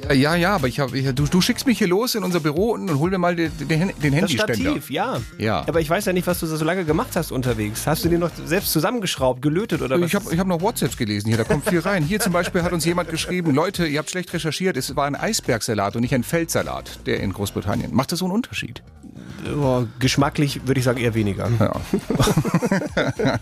[0.08, 2.98] aber ich hab, ich, du, du schickst mich hier los in unser Büro und, und
[2.98, 4.54] hol mir mal den, den, den Das Handyständer.
[4.54, 5.20] Stativ, ja.
[5.38, 5.64] Ja.
[5.66, 7.86] Aber ich weiß ja nicht, was du so lange gemacht hast unterwegs.
[7.86, 10.06] Hast du den noch selbst zusammengeschraubt, gelötet oder was?
[10.06, 12.02] Ich habe ich hab noch WhatsApps gelesen hier, da kommt viel rein.
[12.02, 15.16] Hier zum Beispiel hat uns jemand geschrieben, Leute, ihr habt schlecht recherchiert, es war ein
[15.16, 17.94] Eisbergsalat und nicht ein Feldsalat, der in Großbritannien.
[17.94, 18.82] Macht das so einen Unterschied?
[19.56, 21.50] Oh, geschmacklich würde ich sagen eher weniger.
[21.58, 21.72] Ja.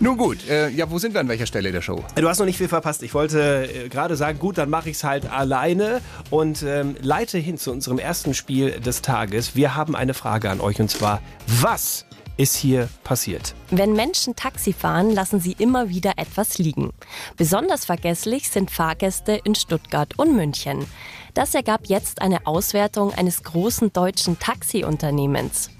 [0.00, 2.04] Nun gut, äh, ja, wo sind wir an welcher Stelle der Show?
[2.14, 3.02] Du hast noch nicht viel verpasst.
[3.02, 6.00] Ich wollte äh, gerade sagen, gut, dann mache ich es halt alleine
[6.30, 9.56] und ähm, leite hin zu unserem ersten Spiel des Tages.
[9.56, 12.06] Wir haben eine Frage an euch und zwar, was
[12.40, 13.54] ist hier passiert?
[13.70, 16.90] Wenn Menschen Taxi fahren, lassen sie immer wieder etwas liegen.
[17.36, 20.86] Besonders vergesslich sind Fahrgäste in Stuttgart und München.
[21.34, 25.70] Das ergab jetzt eine Auswertung eines großen deutschen Taxiunternehmens.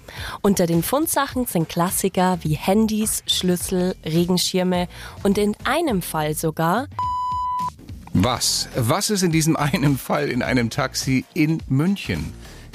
[0.43, 4.89] Unter den Fundsachen sind Klassiker wie Handys, Schlüssel, Regenschirme
[5.23, 6.89] und in einem Fall sogar
[8.13, 8.69] Was?
[8.77, 12.33] Was ist in diesem einen Fall in einem Taxi in München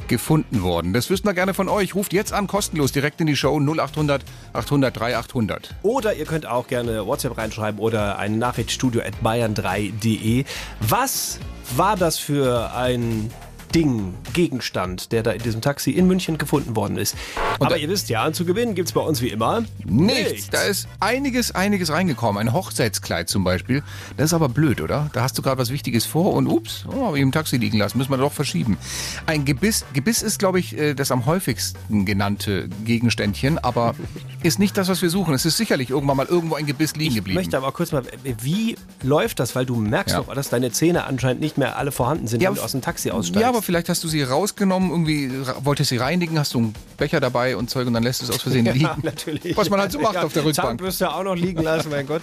[0.08, 0.94] gefunden worden?
[0.94, 1.96] Das wüssten wir gerne von euch.
[1.96, 5.76] Ruft jetzt an, kostenlos, direkt in die Show 0800 800 3800.
[5.84, 10.46] Oder ihr könnt auch gerne WhatsApp reinschreiben oder eine Nachricht studio at bayern3.de.
[10.82, 11.40] Was
[11.76, 13.32] war das für ein
[13.76, 17.14] Ding, Gegenstand, der da in diesem Taxi in München gefunden worden ist.
[17.60, 20.50] Aber da- ihr wisst ja, zu gewinnen gibt's bei uns wie immer Nichts.
[20.50, 22.40] Da ist einiges, einiges reingekommen.
[22.48, 23.84] Ein Hochzeitskleid zum Beispiel.
[24.18, 25.10] Das ist aber blöd, oder?
[25.14, 27.78] Da hast du gerade was Wichtiges vor und ups, oh, hab ich im Taxi liegen
[27.78, 27.98] lassen.
[27.98, 28.78] Müssen wir doch verschieben.
[29.26, 29.84] Ein Gebiss.
[29.94, 33.94] Gebiss ist, glaube ich, äh, das am häufigsten genannte Gegenständchen, aber
[34.44, 35.34] ist nicht das, was wir suchen.
[35.34, 37.36] Es ist sicherlich irgendwann mal irgendwo ein Gebiss liegen Ich geblieben.
[37.40, 38.04] möchte aber kurz mal,
[38.42, 39.54] wie läuft das?
[39.56, 40.22] Weil du merkst Ja.
[40.22, 42.82] doch, dass deine Zähne anscheinend nicht mehr alle vorhanden sind, Ja, wenn du aus dem
[42.82, 43.42] Taxi aussteigst.
[43.42, 45.30] Ja, aber vielleicht hast du sie rausgenommen, irgendwie
[45.64, 48.32] wolltest sie reinigen, hast du einen Becher dabei und Zeug und dann lässt du es
[48.32, 48.80] aus Versehen liegen.
[48.86, 49.58] ja, natürlich.
[49.58, 50.68] Was man halt so macht auf der Rückbank.
[50.80, 52.22] Zahnbürste auch noch liegen lassen, mein Gott.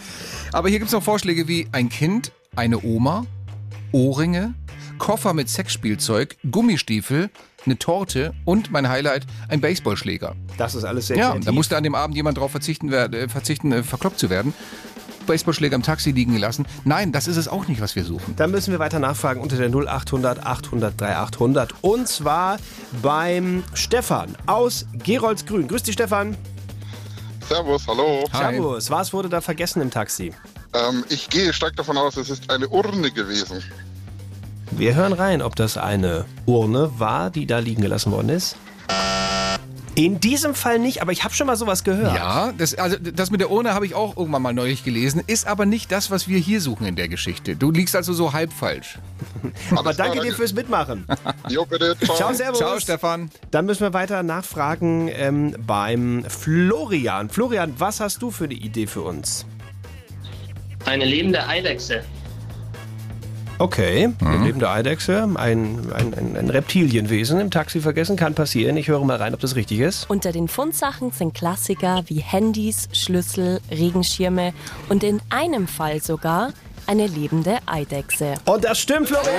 [0.53, 3.27] Aber hier gibt es noch Vorschläge wie ein Kind, eine Oma,
[3.93, 4.55] Ohrringe,
[4.99, 7.31] Koffer mit Sexspielzeug, Gummistiefel,
[7.65, 10.35] eine Torte und mein Highlight, ein Baseballschläger.
[10.59, 11.45] Das ist alles sehr Ja, kreativ.
[11.47, 14.53] da musste an dem Abend jemand drauf verzichten, äh, verzichten äh, verkloppt zu werden.
[15.27, 16.67] Baseballschläger im Taxi liegen gelassen.
[16.85, 18.35] Nein, das ist es auch nicht, was wir suchen.
[18.37, 21.75] Dann müssen wir weiter nachfragen unter der 0800 800 3800.
[21.81, 22.59] Und zwar
[23.03, 25.69] beim Stefan aus Geroldsgrün.
[25.69, 26.37] Grüß dich, Stefan.
[27.49, 28.25] Servus, hallo.
[28.33, 28.55] Hi.
[28.55, 28.91] Servus.
[28.91, 30.33] Was wurde da vergessen im Taxi?
[30.75, 33.63] Ähm, ich gehe stark davon aus, es ist eine Urne gewesen.
[34.71, 38.57] Wir hören rein, ob das eine Urne war, die da liegen gelassen worden ist.
[39.95, 42.15] In diesem Fall nicht, aber ich habe schon mal sowas gehört.
[42.15, 45.47] Ja, das, also das mit der Urne habe ich auch irgendwann mal neulich gelesen, ist
[45.47, 47.57] aber nicht das, was wir hier suchen in der Geschichte.
[47.57, 48.99] Du liegst also so halb falsch.
[49.77, 51.07] aber danke dir fürs Mitmachen.
[51.49, 51.95] Jo, bitte.
[52.03, 52.17] Ciao.
[52.17, 52.59] Ciao, servus.
[52.59, 53.31] Ciao, Stefan.
[53.51, 57.29] Dann müssen wir weiter nachfragen ähm, beim Florian.
[57.29, 59.45] Florian, was hast du für eine Idee für uns?
[60.87, 62.03] Eine lebende Eidechse.
[63.63, 64.27] Okay, Mhm.
[64.27, 68.77] eine lebende Eidechse, ein, ein, ein, ein Reptilienwesen im Taxi vergessen, kann passieren.
[68.77, 70.11] Ich höre mal rein, ob das richtig ist.
[70.11, 74.53] Unter den Fundsachen sind Klassiker wie Handys, Schlüssel, Regenschirme
[74.89, 76.53] und in einem Fall sogar
[76.89, 78.35] eine lebende Eidechse.
[78.47, 79.33] Und das stimmt, Florian.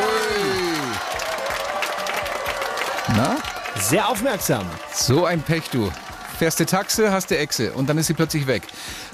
[3.18, 3.36] Na?
[3.76, 4.66] Sehr aufmerksam.
[4.94, 5.92] So ein Pech, du.
[6.40, 8.64] Fährst du Taxe, hast du Echse und dann ist sie plötzlich weg.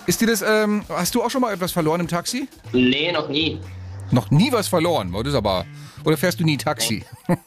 [0.06, 2.48] Ist dir das, ähm, hast du auch schon mal etwas verloren im Taxi?
[2.74, 3.60] Nee, noch nie.
[4.12, 5.66] Noch nie was verloren, das ist aber.
[6.04, 7.04] Oder fährst du nie Taxi?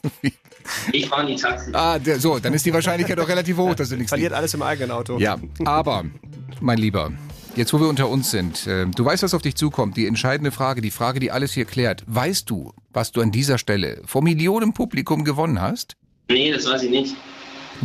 [0.93, 1.71] Ich fahre nie Taxi.
[1.73, 4.53] ah, der, so, dann ist die Wahrscheinlichkeit doch relativ hoch, dass du nichts Verliert alles
[4.53, 5.17] im eigenen Auto.
[5.19, 6.05] Ja, aber,
[6.61, 7.11] mein Lieber,
[7.57, 10.51] jetzt wo wir unter uns sind, äh, du weißt, was auf dich zukommt, die entscheidende
[10.51, 12.03] Frage, die Frage, die alles hier klärt.
[12.07, 15.97] Weißt du, was du an dieser Stelle vor Millionen Publikum gewonnen hast?
[16.29, 17.15] Nee, das weiß ich nicht.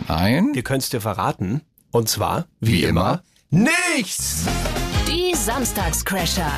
[0.06, 0.50] Nein.
[0.54, 1.62] Wir können es dir verraten.
[1.90, 3.24] Und zwar, Wie immer.
[3.50, 4.44] nichts.
[5.08, 6.52] Die Samstagscrasher.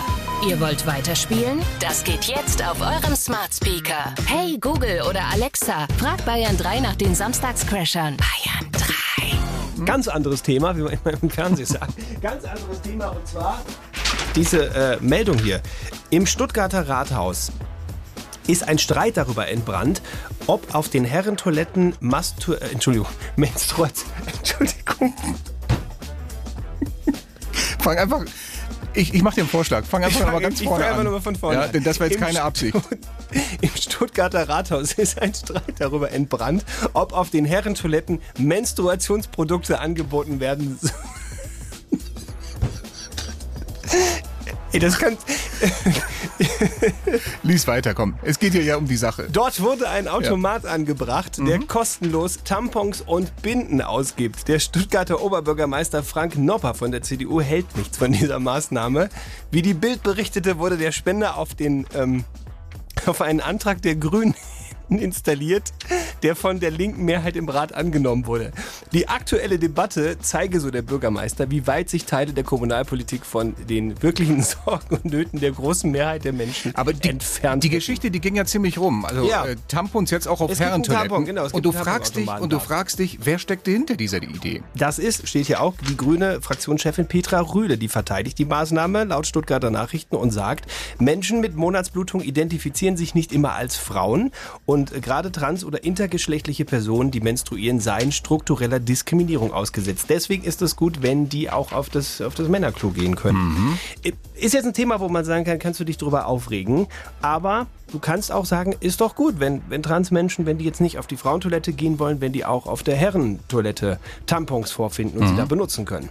[0.48, 1.60] Ihr wollt weiterspielen?
[1.80, 4.14] Das geht jetzt auf eurem Smart Speaker.
[4.26, 8.16] Hey Google oder Alexa, frag Bayern 3 nach den Samstagscrashern.
[8.16, 8.72] Bayern
[9.76, 9.84] 3.
[9.84, 11.92] Ganz anderes Thema, wie man immer im Fernsehen sagt.
[12.22, 13.62] Ganz anderes Thema und zwar
[14.34, 15.60] diese äh, Meldung hier.
[16.08, 17.52] Im Stuttgarter Rathaus
[18.46, 20.00] ist ein Streit darüber entbrannt,
[20.46, 25.14] ob auf den Herrentoiletten Mastu äh, Entschuldigung, Menstruation, Entschuldigung,
[27.80, 28.24] Fang einfach.
[28.94, 29.84] Ich, ich mach dir einen Vorschlag.
[29.84, 31.04] Fang einfach Ich fang- ganz ich vorne fang einfach an.
[31.06, 32.74] noch mal von vorne Ja, denn das war jetzt Im keine Absicht.
[33.60, 40.78] Im Stuttgarter Rathaus ist ein Streit darüber entbrannt, ob auf den Herrentoiletten Menstruationsprodukte angeboten werden.
[40.82, 40.88] so-
[44.72, 45.16] Ey, das kann.
[47.42, 48.14] Lies weiter, komm.
[48.22, 49.26] Es geht hier ja um die Sache.
[49.30, 54.46] Dort wurde ein Automat angebracht, der kostenlos Tampons und Binden ausgibt.
[54.46, 59.08] Der Stuttgarter Oberbürgermeister Frank Nopper von der CDU hält nichts von dieser Maßnahme.
[59.50, 62.24] Wie die Bild berichtete, wurde der Spender auf den ähm,
[63.06, 64.34] auf einen Antrag der Grünen
[64.98, 65.72] installiert,
[66.22, 68.52] der von der linken Mehrheit im Rat angenommen wurde.
[68.92, 74.02] Die aktuelle Debatte zeige, so der Bürgermeister, wie weit sich Teile der Kommunalpolitik von den
[74.02, 77.70] wirklichen Sorgen und Nöten der großen Mehrheit der Menschen Aber die, entfernt die.
[77.70, 79.04] Geschichte, die ging ja ziemlich rum.
[79.04, 79.46] Also Ja.
[79.46, 81.08] äh, Tampons jetzt auch auf Herrentoiletten.
[81.08, 84.62] Tampon, genau, und du fragst dich und du fragst dich, wer steckte hinter dieser Idee?
[84.74, 89.26] Das ist, steht hier auch, die grüne Fraktionschefin Petra Rühle, die verteidigt die Maßnahme laut
[89.26, 94.30] Stuttgarter Nachrichten und sagt, Menschen mit Monatsblutung identifizieren sich nicht immer als Frauen
[94.66, 100.06] und äh, gerade trans- oder intergeschlechtliche Personen, die menstruieren, seien struktureller Diskriminierung ausgesetzt.
[100.08, 103.78] Deswegen ist es gut, wenn die auch auf das, auf das Männerklo gehen können.
[104.02, 106.86] Äh, Ist jetzt ein Thema, wo man sagen kann, kannst du dich drüber aufregen,
[107.20, 110.98] aber du kannst auch sagen, ist doch gut, wenn, wenn Transmenschen, wenn die jetzt nicht
[110.98, 115.36] auf die Frauentoilette gehen wollen, wenn die auch auf der Herrentoilette Tampons vorfinden und sie
[115.36, 116.08] da benutzen können.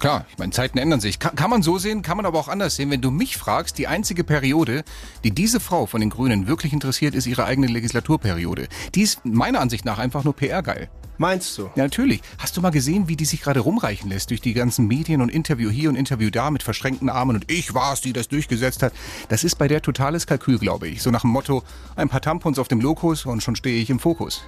[0.00, 1.18] Klar, ich meine, Zeiten ändern sich.
[1.18, 2.90] Kann, kann man so sehen, kann man aber auch anders sehen.
[2.90, 4.84] Wenn du mich fragst, die einzige Periode,
[5.22, 8.68] die diese Frau von den Grünen wirklich interessiert, ist ihre eigene Legislaturperiode.
[8.94, 10.90] Die ist meiner Ansicht nach einfach nur PR-geil.
[11.16, 11.70] Meinst du?
[11.76, 12.22] Ja, natürlich.
[12.38, 15.28] Hast du mal gesehen, wie die sich gerade rumreichen lässt durch die ganzen Medien und
[15.28, 18.92] Interview hier und Interview da mit verschränkten Armen und ich war's, die das durchgesetzt hat.
[19.28, 21.02] Das ist bei der totales Kalkül, glaube ich.
[21.02, 21.62] So nach dem Motto,
[21.94, 24.42] ein paar Tampons auf dem Lokus und schon stehe ich im Fokus.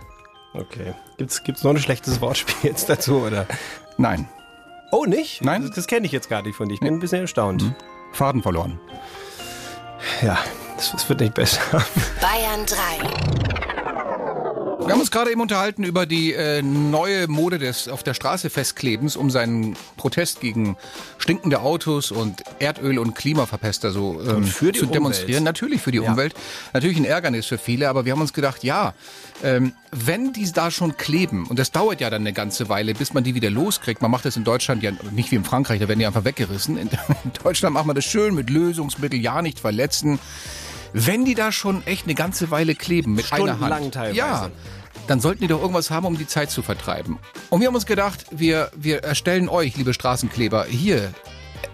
[0.55, 0.95] Okay.
[1.19, 3.47] Gibt's, gibt's noch ein schlechtes Wortspiel jetzt dazu, oder?
[3.97, 4.29] Nein.
[4.91, 5.43] Oh, nicht?
[5.43, 5.63] Nein.
[5.63, 6.75] Das, das kenne ich jetzt gar nicht von dir.
[6.75, 7.75] Ich bin ein bisschen erstaunt.
[8.13, 8.79] Faden verloren.
[10.23, 10.39] Ja,
[10.77, 11.61] das, das wird nicht besser.
[12.21, 13.86] Bayern 3.
[14.87, 18.51] Wir haben uns gerade eben unterhalten über die äh, neue Mode des auf der Straße
[18.51, 20.77] festklebens, um seinen Protest gegen
[21.19, 25.41] stinkende Autos und Erdöl und Klimaverpester so ähm, für die zu demonstrieren.
[25.41, 25.45] Umwelt.
[25.45, 26.11] Natürlich für die Ja.
[26.11, 26.35] Umwelt.
[26.73, 28.95] Natürlich ein Ärgernis für viele, aber wir haben uns gedacht, ja,
[29.43, 33.13] ähm, wenn die da schon kleben, und das dauert ja dann eine ganze Weile, bis
[33.13, 34.03] man die wieder loskriegt.
[34.03, 36.77] Man macht das in Deutschland ja nicht wie in Frankreich, da werden die einfach weggerissen.
[36.79, 36.89] In,
[37.25, 40.19] in Deutschland macht man das schön mit Lösungsmittel, ja nicht verletzen.
[40.93, 44.17] Wenn die da schon echt eine ganze Weile kleben mit einer Hand, teilweise.
[44.17, 44.51] ja,
[45.07, 47.19] dann sollten die doch irgendwas haben, um die Zeit zu vertreiben.
[47.51, 51.13] Und wir haben uns gedacht, wir, wir erstellen euch, liebe Straßenkleber, hier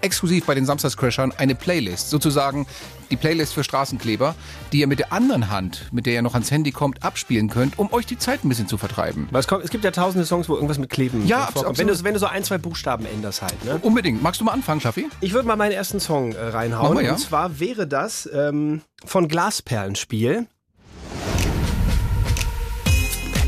[0.01, 2.67] exklusiv bei den Samstagscrashern eine Playlist, sozusagen
[3.11, 4.35] die Playlist für Straßenkleber,
[4.73, 7.79] die ihr mit der anderen Hand, mit der ihr noch ans Handy kommt, abspielen könnt,
[7.79, 9.29] um euch die Zeit ein bisschen zu vertreiben.
[9.33, 11.79] Es, kommt, es gibt ja tausende Songs, wo irgendwas mit Kleben Ja, vorkommt.
[11.79, 13.79] Wenn du, wenn du so ein, zwei Buchstaben änderst halt, ne?
[13.83, 14.23] Unbedingt.
[14.23, 15.09] Magst du mal anfangen, Schaffi?
[15.21, 16.97] Ich würde mal meinen ersten Song äh, reinhauen.
[16.97, 17.13] Wir, ja.
[17.13, 20.47] Und zwar wäre das ähm, von Glasperlenspiel.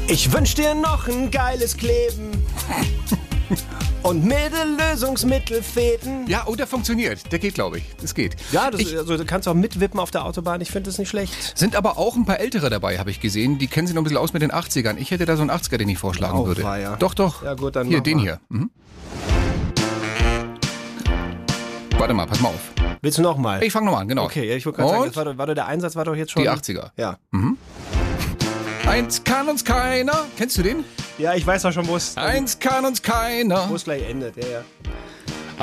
[0.07, 2.31] Ich wünsch dir noch ein geiles Kleben
[4.03, 6.27] und Mittellösungsmittelfäden.
[6.29, 7.33] Ja, oh, der funktioniert.
[7.33, 7.85] Der geht, glaube ich.
[8.01, 8.37] Das geht.
[8.53, 10.61] Ja, das, ich, also, du kannst auch mitwippen auf der Autobahn.
[10.61, 11.57] Ich finde das nicht schlecht.
[11.57, 13.59] sind aber auch ein paar Ältere dabei, habe ich gesehen.
[13.59, 14.97] Die kennen sich noch ein bisschen aus mit den 80ern.
[14.99, 16.63] Ich hätte da so einen 80er, den ich vorschlagen Oh, würde.
[16.63, 16.97] weia.
[16.97, 17.43] Doch, doch.
[17.43, 18.23] Ja, gut, dann Hier, den mal.
[18.23, 18.41] hier.
[18.51, 18.71] Mhm.
[21.97, 22.61] Warte mal, pass mal auf.
[23.01, 23.63] Willst du noch mal?
[23.63, 24.25] Ich fange nochmal an, genau.
[24.25, 26.43] Okay, ja, ich wollte gerade sagen, das war, war der Einsatz war doch jetzt schon.
[26.43, 26.91] Die 80er.
[26.97, 27.19] Ja.
[28.87, 30.27] Eins kann uns keiner.
[30.37, 30.85] Kennst du den?
[31.19, 33.69] Ja, ich weiß doch schon, wo es Eins kann uns keiner.
[33.69, 34.37] wo es gleich endet.
[34.37, 34.65] Ja, ja.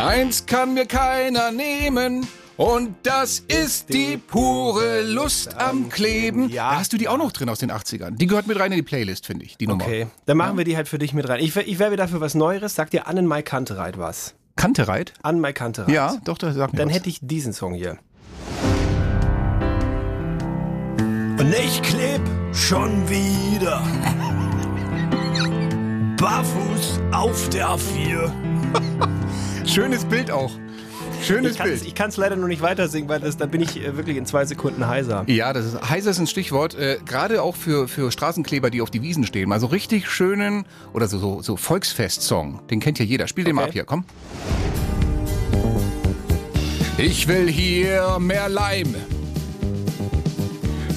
[0.04, 2.28] Eins kann mir keiner nehmen.
[2.58, 6.50] Und das ist die pure Lust am Kleben.
[6.50, 6.72] Ja.
[6.72, 8.18] Da hast du die auch noch drin aus den 80ern.
[8.18, 9.84] Die gehört mit rein in die Playlist, finde ich, die Nummer.
[9.86, 11.40] Okay, dann machen wir die halt für dich mit rein.
[11.40, 12.76] Ich, ich werbe dafür was Neueres.
[12.76, 14.36] Sag dir Annen Mai Kantereit was.
[14.58, 15.14] Kantereit?
[15.24, 15.90] An Mai Kantereit.
[15.90, 16.96] Ja, doch, da sag mir Dann was.
[16.96, 17.98] hätte ich diesen Song hier.
[21.42, 22.22] Und ich kleb
[22.54, 23.82] schon wieder
[26.18, 28.32] barfuß auf der A4.
[29.66, 30.52] Schönes Bild auch.
[31.24, 31.86] Schönes Ich kann's- Bild.
[31.88, 34.18] ich kann es leider nur nicht weiter singen, weil das, dann bin ich äh, wirklich
[34.18, 35.24] in zwei Sekunden heiser.
[35.28, 38.92] Ja, das ist heiser ist ein Stichwort, äh, gerade auch für, für Straßenkleber, die auf
[38.92, 39.50] die Wiesen stehen.
[39.50, 42.62] Mal so richtig schönen oder so, so, so Volksfest-Song.
[42.70, 43.28] Den kennt ja jeder.
[43.28, 44.06] Spiel den mal ab hier, komm.
[47.00, 48.94] Ich will hier mehr Leim.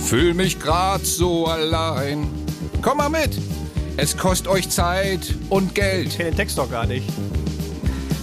[0.04, 2.28] Fühl mich grad so allein.
[2.82, 3.38] Komm mal mit.
[3.96, 6.08] Es kostet euch Zeit und Geld.
[6.08, 7.08] Ich kenne den Text doch gar nicht.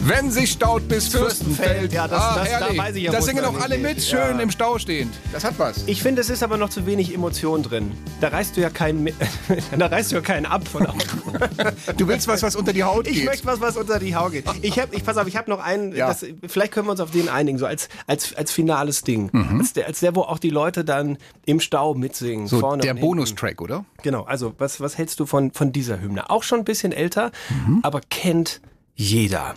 [0.04, 1.94] Wenn sich staut bis Fürstenfeld.
[1.94, 4.02] Ja, das- ah, das- da weiß ich ja, Da wo es singen auch alle mit,
[4.04, 4.40] schön Ja.
[4.40, 5.14] im Stau stehend.
[5.32, 5.84] Das hat was.
[5.88, 7.92] Ich finde, es ist aber noch zu wenig Emotion drin.
[8.20, 9.10] Da reißt du ja keinen,
[9.78, 10.88] da reißt du ja keinen ab von.
[11.98, 13.26] Du willst was, was unter die Haut Ich geht.
[13.26, 14.46] möchte was, was unter die Haut geht.
[14.62, 15.96] Ich hab, ich pass auf, ich habe noch einen.
[15.96, 16.08] Ja.
[16.08, 19.60] Das, vielleicht können wir uns auf den einigen, so als als als finales Ding, Mhm.
[19.60, 22.48] als, der, als der, wo auch die Leute dann im Stau mitsingen.
[22.48, 22.94] so vorne der.
[22.96, 23.86] Bonustrack, oder?
[24.04, 24.24] Genau.
[24.24, 26.30] Also was was hältst du von von dieser Hymne?
[26.30, 27.32] Auch schon ein bisschen älter,
[27.68, 27.80] Mhm.
[27.84, 28.62] aber kennt
[28.96, 29.54] jeder.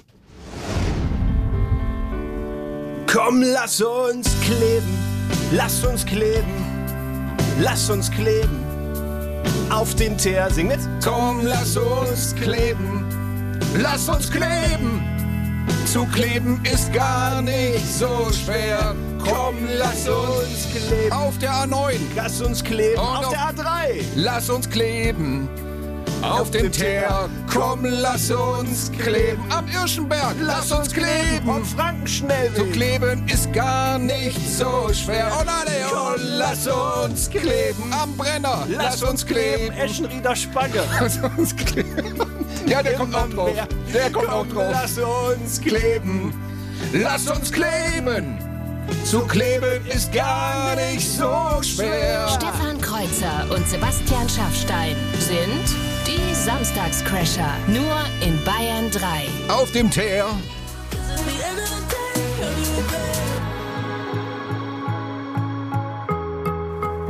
[3.14, 4.98] Komm, lass uns kleben,
[5.52, 6.52] lass uns kleben,
[7.60, 8.64] lass uns kleben
[9.70, 10.50] auf den Teer.
[10.50, 10.80] Sing mit.
[11.02, 13.04] Komm, lass uns kleben.
[13.76, 15.00] Lass uns kleben.
[15.86, 18.96] Zu kleben ist gar nicht so schwer.
[19.22, 21.12] Komm, lass uns kleben.
[21.12, 21.94] auf der A9.
[22.16, 24.04] Lass uns kleben Und auf auf- der A3.
[24.16, 25.48] Lass uns kleben.
[26.24, 27.28] Auf dem Teer.
[27.52, 29.44] Komm, lass uns kleben.
[29.50, 30.34] Am Irschenberg.
[30.40, 31.48] Lass uns kleben.
[31.48, 32.56] Und Frankenschnellweg.
[32.56, 35.26] Zu kleben ist gar nicht so schwer.
[35.38, 37.92] Und alle, und lass uns kleben.
[37.92, 38.66] Am Brenner.
[38.68, 39.74] Lass uns kleben.
[39.74, 40.82] Eschenrieder Spange.
[41.00, 42.18] Lass uns kleben.
[42.66, 43.50] Ja, der kommt auch drauf.
[43.92, 44.72] Der kommt auch drauf.
[44.72, 46.32] Lass uns kleben.
[46.92, 48.38] Lass uns kleben.
[49.04, 52.28] Zu kleben ist gar nicht so schwer.
[52.28, 57.54] Stefan Kreuzer und Sebastian Schaffstein sind die Samstagscrasher.
[57.66, 59.52] Nur in Bayern 3.
[59.52, 60.26] Auf dem Teer.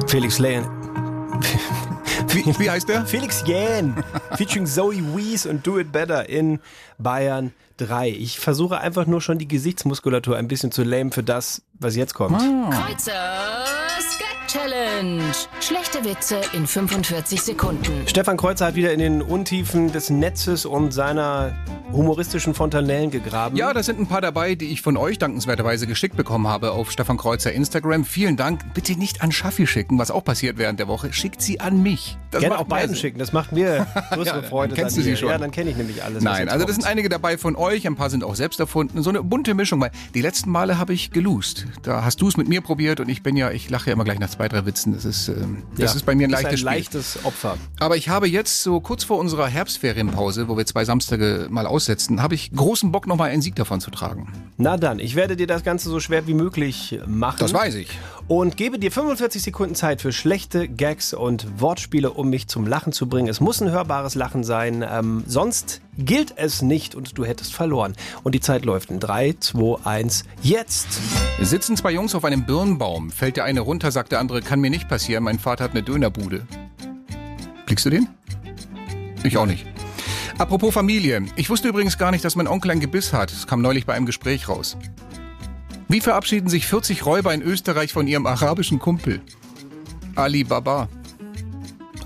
[0.07, 0.69] Felix Lane.
[2.29, 3.07] Wie, wie heißt der?
[3.07, 3.95] Felix Jähn.
[4.37, 6.61] featuring Zoe Wees und Do It Better in
[6.99, 8.11] Bayern drei.
[8.11, 12.15] Ich versuche einfach nur schon die Gesichtsmuskulatur ein bisschen zu lähmen für das, was jetzt
[12.15, 12.39] kommt.
[12.39, 13.84] Kreuzers Gag
[14.59, 15.21] Challenge.
[15.61, 18.07] Schlechte Witze in 45 Sekunden.
[18.07, 21.57] Stefan Kreuzer hat wieder in den Untiefen des Netzes und seiner
[21.91, 23.57] humoristischen Fontanellen gegraben.
[23.57, 26.93] Ja, da sind ein paar dabei, die ich von euch dankenswerterweise geschickt bekommen habe auf
[26.93, 28.05] Stefan Kreuzer Instagram.
[28.05, 28.75] Vielen Dank.
[28.75, 31.13] Bitte nicht an Schaffi schicken, was auch passiert während der Woche.
[31.13, 32.17] Schickt sie an mich.
[32.31, 32.99] Das Gerne auch beiden Sinn.
[33.01, 34.75] schicken, das macht mir größere Ja, Freude.
[34.77, 35.31] kennst dann du sie schon.
[35.31, 36.23] Ja, dann kenne ich nämlich alles.
[36.23, 39.03] Nein, also das sind einige dabei von euch, ein paar sind auch selbst erfunden.
[39.03, 41.67] So eine bunte Mischung, weil die letzten Male habe ich geloost.
[41.83, 44.05] Da hast du es mit mir probiert und ich bin ja, ich lache ja immer
[44.05, 44.93] gleich nach zwei, drei Witzen.
[44.95, 47.57] Das ist, ähm, das Ja, ist bei mir ein ist leichtes ein leichtes Opfer.
[47.81, 52.23] Aber ich habe jetzt so kurz vor unserer Herbstferienpause, wo wir zwei Samstage mal aussetzen,
[52.23, 54.33] habe ich großen Bock, nochmal einen Sieg davon zu tragen.
[54.57, 57.37] Na dann, ich werde dir das Ganze so schwer wie möglich machen.
[57.41, 57.89] Das weiß ich.
[58.27, 62.93] Und gebe dir 45 Sekunden Zeit für schlechte Gags und Wortspiele, um mich zum Lachen
[62.93, 63.29] zu bringen.
[63.29, 67.95] Es muss ein hörbares Lachen sein, ähm, sonst gilt es nicht und du hättest verloren.
[68.23, 71.01] Und die Zeit läuft in 3, 2, 1, jetzt!
[71.41, 73.11] Sitzen zwei Jungs auf einem Birnbaum.
[73.11, 75.83] Fällt der eine runter, sagt der andere, kann mir nicht passieren, mein Vater hat eine
[75.83, 76.47] Dönerbude.
[77.67, 78.09] Blickst du den?
[79.23, 79.67] Ich auch nicht.
[80.39, 81.25] Apropos Familie.
[81.37, 83.31] Ich wusste übrigens gar nicht, dass mein Onkel ein Gebiss hat.
[83.31, 84.77] Das kam neulich bei einem Gespräch raus.
[85.89, 89.21] Wie verabschieden sich 40 Räuber in Österreich von ihrem arabischen Kumpel?
[90.17, 90.89] Ali Baba.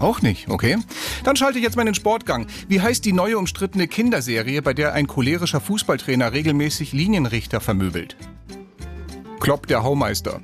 [0.01, 0.79] Auch nicht, okay.
[1.25, 2.47] Dann schalte ich jetzt meinen Sportgang.
[2.69, 8.17] Wie heißt die neue umstrittene Kinderserie, bei der ein cholerischer Fußballtrainer regelmäßig Linienrichter vermöbelt?
[9.41, 10.41] Klopp der Haumeister.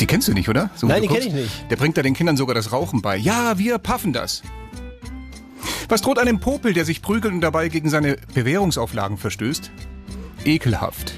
[0.00, 0.70] Die kennst du nicht, oder?
[0.76, 1.70] So, Nein, die kenn guckst, ich nicht.
[1.70, 3.16] Der bringt da den Kindern sogar das Rauchen bei.
[3.16, 4.42] Ja, wir paffen das.
[5.88, 9.70] Was droht einem Popel, der sich prügelt und dabei gegen seine Bewährungsauflagen verstößt?
[10.44, 11.12] Ekelhaft.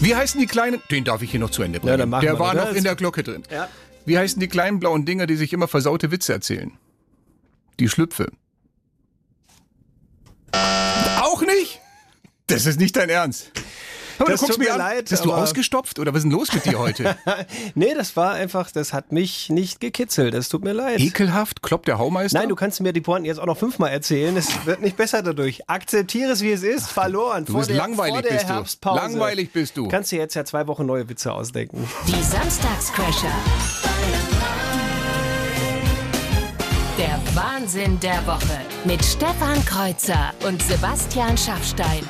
[0.00, 0.80] Wie heißen die kleinen...
[0.90, 2.10] Den darf ich hier noch zu Ende bringen.
[2.10, 3.42] Ja, der war noch in der Glocke drin.
[3.50, 3.68] Ja.
[4.06, 6.72] Wie heißen die kleinen blauen Dinger, die sich immer versaute Witze erzählen?
[7.80, 8.30] Die Schlüpfe.
[11.20, 11.80] Auch nicht?
[12.46, 13.50] Das ist nicht dein Ernst.
[14.16, 14.78] Aber Das du guckst tut mir mir an.
[14.96, 17.16] leid, Bist du ausgestopft oder was ist denn los mit dir heute?
[17.74, 20.34] Nee, das war einfach, das hat mich nicht gekitzelt.
[20.34, 21.00] Es tut mir leid.
[21.00, 21.62] Ekelhaft?
[21.62, 22.38] Klopp der Haumeister?
[22.38, 24.36] Nein, du kannst mir die Pointen jetzt auch noch fünfmal erzählen.
[24.36, 25.68] Es wird nicht besser dadurch.
[25.68, 26.90] Akzeptiere es, wie es ist.
[26.92, 27.44] Verloren.
[27.44, 28.54] Du vor bist der, langweilig, vor der bist du.
[28.54, 29.00] Herbstpause.
[29.00, 29.88] Langweilig bist du.
[29.88, 31.88] Kannst dir jetzt ja zwei Wochen neue Witze ausdenken.
[32.06, 33.32] Die Samstagscrasher.
[37.34, 42.06] Wahnsinn der Woche mit Stefan Kreuzer und Sebastian Schaffstein.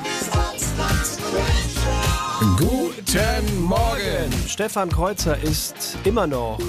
[2.59, 4.47] Guten Morgen.
[4.47, 6.59] Stefan Kreuzer ist immer noch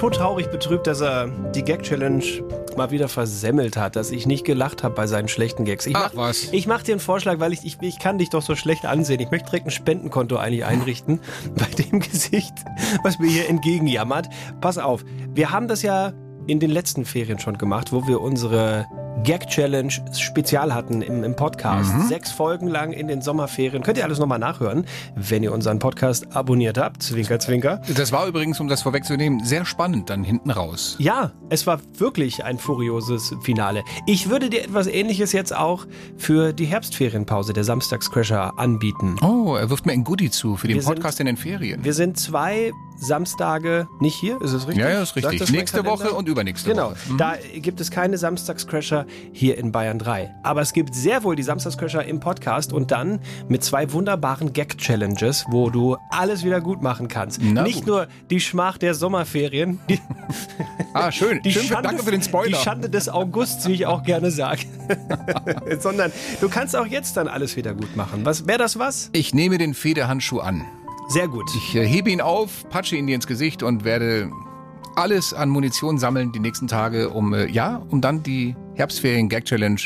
[0.00, 2.24] todtraurig betrübt, dass er die Gag-Challenge
[2.76, 5.86] mal wieder versemmelt hat, dass ich nicht gelacht habe bei seinen schlechten Gags.
[5.86, 6.52] Ich Ach, mach, was.
[6.52, 9.20] Ich mache dir einen Vorschlag, weil ich, ich, ich kann dich doch so schlecht ansehen.
[9.20, 11.20] Ich möchte direkt ein Spendenkonto eigentlich einrichten
[11.54, 12.54] bei dem Gesicht,
[13.04, 14.26] was mir hier entgegenjammert.
[14.60, 16.12] Pass auf, wir haben das ja
[16.48, 18.86] in den letzten Ferien schon gemacht, wo wir unsere
[19.24, 21.92] Gag-Challenge Spezial hatten im, im Podcast.
[21.92, 22.02] Mhm.
[22.08, 23.82] Sechs Folgen lang in den Sommerferien.
[23.82, 24.84] Könnt ihr alles nochmal nachhören,
[25.16, 27.02] wenn ihr unseren Podcast abonniert habt.
[27.02, 27.82] Zwinker, zwinker.
[27.96, 30.96] Das war übrigens, um das vorwegzunehmen, sehr spannend dann hinten raus.
[30.98, 33.82] Ja, es war wirklich ein furioses Finale.
[34.06, 39.16] Ich würde dir etwas ähnliches jetzt auch für die Herbstferienpause der Samstagscrasher anbieten.
[39.22, 41.84] Oh, er wirft mir ein Goodie zu für den Wir sind- Podcast in den Ferien.
[41.84, 44.84] Wir sind zwei Samstage nicht hier, ist es richtig?
[44.84, 45.50] Ja, ja, ist richtig.
[45.50, 45.84] Nächste?
[45.84, 46.96] Woche und übernächste Genau, Woche.
[47.08, 47.18] Mhm.
[47.18, 50.34] da gibt es keine Samstagscrasher hier in Bayern 3.
[50.42, 55.46] Aber es gibt sehr wohl die Samstagscrasher im Podcast und dann mit zwei wunderbaren Gag-Challenges,
[55.50, 57.40] wo du alles wieder gut machen kannst.
[57.42, 57.86] Na Nicht gut.
[57.86, 60.00] nur die Schmach der Sommerferien, die,
[60.94, 61.40] Ah, schön.
[61.42, 62.58] die, schön Schande, danke für den die Spoiler.
[62.58, 64.62] Schande des Augusts, wie ich auch gerne sage.
[65.80, 68.24] Sondern du kannst auch jetzt dann alles wieder gut machen.
[68.24, 69.10] Was Wäre das was?
[69.12, 70.64] Ich nehme den Federhandschuh an.
[71.08, 71.50] Sehr gut.
[71.56, 74.30] Ich äh, hebe ihn auf, patsche ihn dir ins Gesicht und werde
[74.98, 79.44] alles an Munition sammeln die nächsten Tage, um äh, ja, um dann die Herbstferien Gag
[79.44, 79.80] Challenge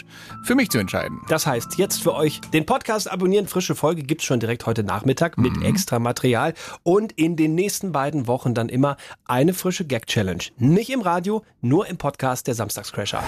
[0.45, 1.21] für mich zu entscheiden.
[1.29, 3.47] Das heißt, jetzt für euch den Podcast abonnieren.
[3.47, 5.63] Frische Folge gibt's schon direkt heute Nachmittag mit Mhm.
[5.63, 6.53] extra Material.
[6.83, 10.43] Und in den nächsten beiden Wochen dann immer eine frische Gag-Challenge.
[10.59, 13.23] Nicht im Radio, nur im Podcast der Samstagscrasher.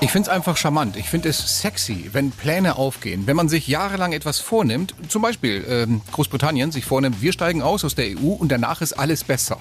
[0.00, 0.96] Ich finde es einfach charmant.
[0.96, 3.26] Ich finde es sexy, wenn Pläne aufgehen.
[3.26, 7.84] Wenn man sich jahrelang etwas vornimmt, zum Beispiel ähm, Großbritannien sich vornimmt, wir steigen aus
[7.84, 9.58] aus der EU und danach ist alles besser.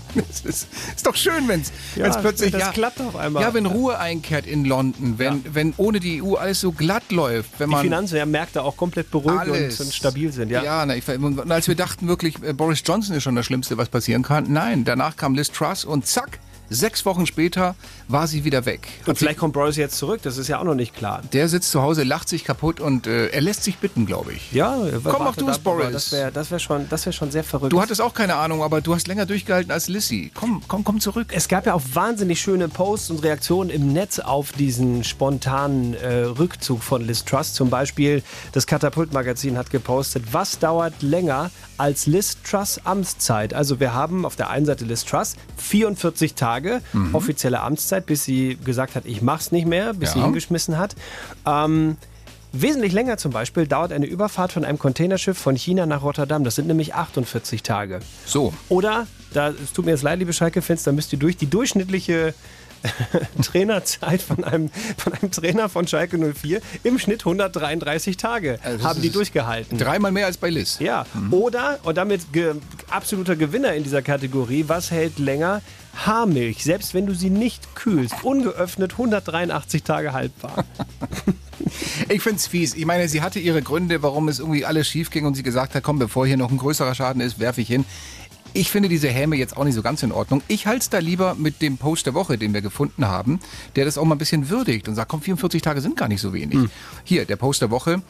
[0.14, 3.42] Das ist, ist doch schön, wenn es Ja, plötzlich das ja, klappt auf einmal.
[3.42, 7.58] Ja, wenn Ruhe einkehrt in London, wenn, wenn ohne die EU alles so glatt läuft,
[7.58, 10.50] wenn Die man Finanzen ja Märkte auch komplett beruhigt und, und stabil sind.
[10.50, 10.62] Ja.
[10.62, 11.04] Ja, na, ich,
[11.48, 14.52] als wir dachten wirklich, äh, Boris Johnson ist schon das Schlimmste, was passieren kann.
[14.52, 16.38] Nein, danach kam Liz Truss und zack,
[16.72, 17.74] Sechs Wochen später
[18.08, 18.88] war sie wieder weg.
[19.06, 21.22] Und vielleicht kommt Boris jetzt zurück, das ist ja auch noch nicht klar.
[21.32, 24.52] Der sitzt zu Hause, lacht sich kaputt und äh, er lässt sich bitten, glaube ich.
[24.52, 25.92] Ja, Komm auch du es, Boris.
[25.92, 27.72] Das wäre das wär schon, das wär schon sehr verrückt.
[27.72, 30.30] Du hattest auch keine Ahnung, aber du hast länger durchgehalten als Lissy.
[30.34, 31.28] Komm, komm, komm zurück.
[31.32, 36.22] es gab ja auch wahnsinnig schöne Posts und Reaktionen im Netz auf diesen spontanen äh,
[36.22, 37.52] Rückzug von Liz Truss.
[37.52, 43.52] Zum Beispiel das Katapult-Magazin hat gepostet, was dauert länger als Liz Truss Amtszeit?
[43.52, 46.61] Also wir haben auf der einen Seite Liz Truss 44 Tage
[47.12, 50.14] offizielle Amtszeit, bis sie gesagt hat, ich mach's nicht mehr, bis Ja.
[50.14, 50.94] sie hingeschmissen hat.
[51.46, 51.96] Ähm,
[52.54, 56.44] Wesentlich länger zum Beispiel dauert eine Überfahrt von einem Containerschiff von China nach Rotterdam.
[56.44, 58.00] Das sind nämlich 48 Tage.
[58.26, 61.46] So, Oder, da, es tut mir jetzt leid, liebe Schalke-Fans, da müsst ihr durch die
[61.48, 62.34] durchschnittliche
[63.42, 69.00] Trainerzeit von einem, von einem Trainer von Schalke 04 im Schnitt 133 Tage Also haben
[69.00, 69.78] die durchgehalten.
[69.78, 70.78] dreimal mehr als bei Liz.
[70.80, 72.54] Ja, oder, und damit ge
[72.90, 75.62] absoluter Gewinner in dieser Kategorie, was hält länger?
[75.94, 80.64] Haarmilch, selbst wenn du sie nicht kühlst, ungeöffnet 183 Tage haltbar.
[82.08, 82.74] Ich find's fies.
[82.74, 85.74] Ich meine, sie hatte ihre Gründe, warum es irgendwie alles schief ging und sie gesagt
[85.74, 87.84] hat, komm, bevor hier noch ein größerer Schaden ist, werfe ich hin.
[88.54, 90.42] Ich finde diese Häme jetzt auch nicht so ganz in Ordnung.
[90.48, 93.40] Ich halte es da lieber mit dem Post der Woche, den wir gefunden haben,
[93.76, 96.20] der das auch mal ein bisschen würdigt und sagt, komm, 44 Tage sind gar nicht
[96.20, 96.68] so wenig.
[97.04, 98.02] Hier, der Post der Woche.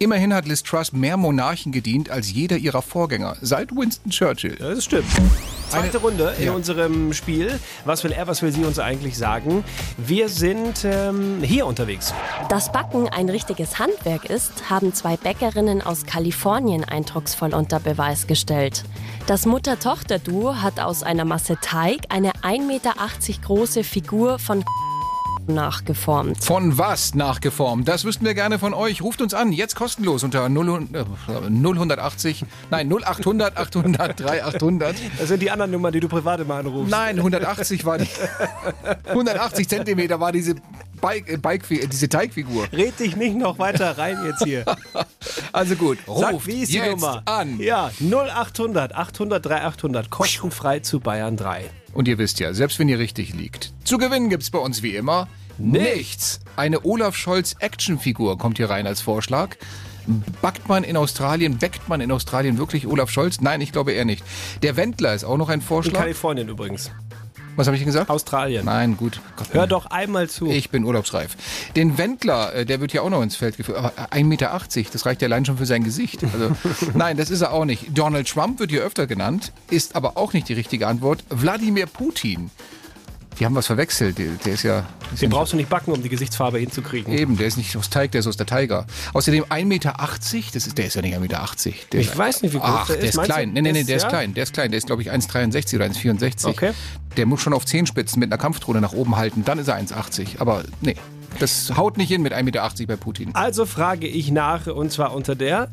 [0.00, 4.56] Immerhin hat Liz Truss mehr Monarchen gedient als jeder ihrer Vorgänger, seit Winston Churchill.
[4.60, 5.06] Ja, das stimmt.
[5.68, 6.52] Zweite Runde in Ja.
[6.52, 7.58] unserem Spiel.
[7.84, 9.64] Was will er, was will sie uns eigentlich sagen?
[9.96, 12.12] Wir sind ähm, hier unterwegs.
[12.48, 18.84] Dass Backen ein richtiges Handwerk ist, haben zwei Bäckerinnen aus Kalifornien eindrucksvoll unter Beweis gestellt.
[19.26, 22.94] Das Mutter-Tochter-Duo hat aus einer Masse Teig eine 1,80 Meter
[23.42, 24.64] große Figur von
[25.48, 26.42] nachgeformt.
[26.44, 27.88] Von was nachgeformt?
[27.88, 29.02] Das wüssten wir gerne von euch.
[29.02, 31.04] Ruft uns an, jetzt kostenlos unter 0, äh,
[31.48, 34.96] 0180, nein 0800 800 3800.
[35.18, 36.90] Das sind die anderen Nummern, die du privat immer anrufst.
[36.90, 38.08] Nein, 180 war die.
[39.08, 40.54] 180 Zentimeter war diese,
[41.00, 42.66] Bike, äh, Bike, diese Teigfigur.
[42.72, 44.64] Red dich nicht noch weiter rein jetzt hier.
[45.52, 47.22] Also gut, Sag, ruft wie ist die jetzt Nummer?
[47.24, 47.58] an.
[47.58, 50.10] Ja, 0800 800 3800.
[50.10, 51.70] Kostenfrei zu Bayern 3.
[51.94, 54.96] Und ihr wisst ja, selbst wenn ihr richtig liegt, zu gewinnen gibt's bei uns wie
[54.96, 55.28] immer
[55.58, 56.40] nichts.
[56.56, 59.56] Eine Olaf Scholz Actionfigur kommt hier rein als Vorschlag.
[60.42, 63.40] Backt man in Australien, backt man in Australien wirklich Olaf Scholz?
[63.40, 64.22] Nein, ich glaube eher nicht.
[64.62, 66.00] Der Wendler ist auch noch ein In Vorschlag.
[66.00, 66.90] Kalifornien übrigens.
[67.56, 68.10] Was habe ich denn gesagt?
[68.10, 68.64] Australien.
[68.64, 69.20] Nein, gut.
[69.36, 70.50] Gott, Hör doch einmal zu.
[70.50, 71.36] Ich bin urlaubsreif.
[71.76, 73.78] Den Wendler, äh, der wird ja auch noch ins Feld geführt.
[73.78, 74.60] Aber 1,80 Meter,
[74.92, 76.24] das reicht ja allein schon für sein Gesicht.
[76.24, 76.50] Also,
[76.94, 77.96] nein, das ist er auch nicht.
[77.96, 81.24] Donald Trump wird hier öfter genannt, ist aber auch nicht die richtige Antwort.
[81.30, 82.50] Wladimir Putin.
[83.40, 84.18] Die haben was verwechselt.
[84.18, 84.78] Der, der ist ja.
[84.78, 84.84] Ist ja
[85.22, 87.12] Den nicht- brauchst du nicht backen, um die Gesichtsfarbe hinzukriegen.
[87.12, 88.86] Eben, der ist nicht aus Teig, der ist aus der Tiger.
[89.12, 91.44] Außerdem 1,80 Meter, das ist, der ist ja nicht 1,80 Meter.
[91.92, 93.10] Der Ich weiß nicht, wie groß Ach, der der ist.
[93.10, 93.52] ist Meinst du, klein.
[93.52, 94.08] Nee, nee, nee, der ist ja?
[94.08, 94.34] klein.
[94.34, 94.70] Der ist klein.
[94.70, 96.46] Der ist, glaube ich, 1,63 oder 1,64.
[96.48, 96.72] Okay.
[97.16, 99.44] Der muss schon auf Zehenspitzen mit einer Kampfdrohne nach oben halten.
[99.44, 100.38] Dann ist er 1,80.
[100.40, 100.96] Aber nee,
[101.40, 103.30] das haut nicht hin mit 1,80 Meter bei Putin.
[103.34, 105.68] Also frage ich nach, und zwar unter der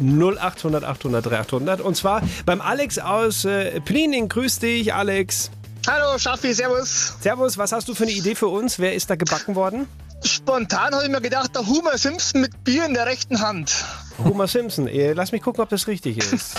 [0.00, 1.80] 0800 800 3800.
[1.82, 4.28] Und zwar beim Alex aus äh, Plining.
[4.28, 5.50] Grüß dich, Alex.
[5.88, 7.14] Hallo, Schaffi, servus.
[7.20, 8.78] Servus, was hast du für eine Idee für uns?
[8.78, 9.88] Wer ist da gebacken worden?
[10.24, 13.84] Spontan habe ich mir gedacht, der Homer Simpson mit Bier in der rechten Hand.
[14.22, 14.86] Homer Simpson.
[14.86, 16.54] Eh, Lass mich gucken, ob das richtig ist.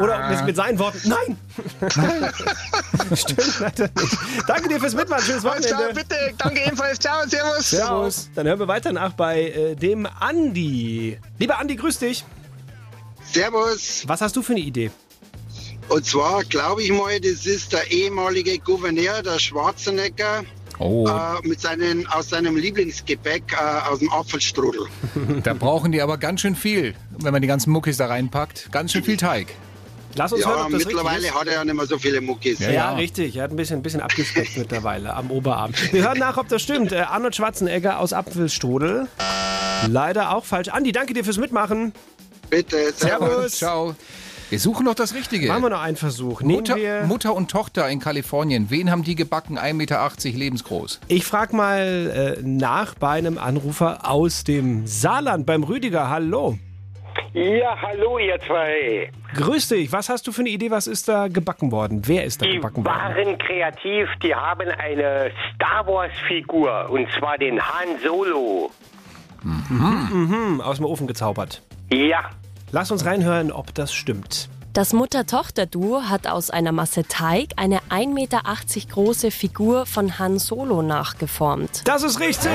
[0.00, 1.00] Oder mit, mit seinen Worten.
[1.08, 1.38] Nein!
[3.14, 4.16] Stimmt leider nicht.
[4.48, 5.22] Danke dir fürs Mitmachen.
[5.24, 6.00] Schönes Alles klar, Wochenende.
[6.04, 6.34] bitte.
[6.38, 6.98] Danke ebenfalls.
[6.98, 7.68] Ciao, servus.
[7.70, 8.08] Ciao.
[8.34, 11.18] Dann hören wir weiter nach bei äh, dem Andi.
[11.38, 12.24] Lieber Andi, grüß dich.
[13.32, 14.02] Servus.
[14.08, 14.90] Was hast du für eine Idee?
[15.88, 20.44] Und zwar glaube ich mal, das ist der ehemalige Gouverneur, der Schwarzenegger,
[20.80, 24.86] Oh, äh, mit seinen, aus seinem Lieblingsgebäck äh, aus dem Apfelstrudel.
[25.42, 28.70] da brauchen die aber ganz schön viel, wenn man die ganzen Muckis da reinpackt.
[28.70, 29.48] Ganz schön viel Teig.
[30.14, 31.40] Lass uns hören, Ja, ob das mittlerweile richtig ist.
[31.40, 32.60] hat er ja nicht mehr so viele Muckis.
[32.60, 33.34] Ja, ja, richtig.
[33.34, 35.72] Er hat ein bisschen, ein bisschen abgespeckt mittlerweile am Oberarm.
[35.90, 36.92] Wir hören nach, ob das stimmt.
[36.92, 39.08] Äh, Arnold Schwarzenegger aus Apfelstrudel.
[39.88, 40.68] Leider auch falsch.
[40.68, 41.92] Andi, danke dir fürs Mitmachen.
[42.50, 43.52] Bitte, Servus.
[43.58, 43.96] Ciao.
[44.50, 45.48] Wir suchen noch das Richtige.
[45.48, 46.40] Machen wir noch einen Versuch.
[46.40, 48.70] Mutter, wir, Mutter und Tochter in Kalifornien.
[48.70, 49.58] Wen haben die gebacken?
[49.58, 51.00] 1,80 Meter lebensgroß.
[51.08, 56.08] ich frage mal äh, nach bei einem Anrufer aus dem Saarland, beim Rüdiger.
[56.08, 56.58] Hallo.
[57.34, 59.10] Ja, hallo ihr zwei.
[59.34, 59.92] Grüß dich.
[59.92, 60.70] Was hast du für eine Idee?
[60.70, 62.02] Was ist da gebacken worden?
[62.06, 62.96] Wer ist da Die gebacken worden?
[62.96, 68.70] waren kreativ, die haben eine Star Wars Figur und zwar den Han Solo.
[69.42, 71.62] Mhm, aus dem Ofen gezaubert.
[71.90, 72.30] Ja,
[72.70, 74.50] Lass uns reinhören, ob das stimmt.
[74.74, 78.42] Das Mutter-Tochter-Duo hat aus einer Masse Teig eine 1,80 Meter
[78.90, 81.82] große Figur von Han Solo nachgeformt.
[81.84, 82.50] Das ist richtig.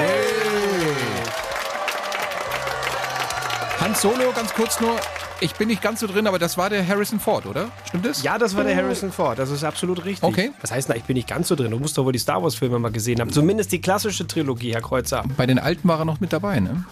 [3.80, 4.96] Han Hans Solo, ganz kurz nur.
[5.42, 7.70] Ich bin nicht ganz so drin, aber das war der Harrison Ford, oder?
[7.88, 8.24] Stimmt das?
[8.24, 9.40] Ja, das war der Harrison Ford.
[9.40, 10.24] Das ist absolut richtig.
[10.24, 10.52] Okay.
[10.62, 11.72] Was heißt, na, ich bin nicht ganz so drin.
[11.72, 13.32] Du musst doch wohl die Star Wars-Filme mal gesehen haben.
[13.32, 15.24] Zumindest die klassische Trilogie, Herr Kreuzer.
[15.36, 16.86] Bei den alten war er noch mit dabei, ne?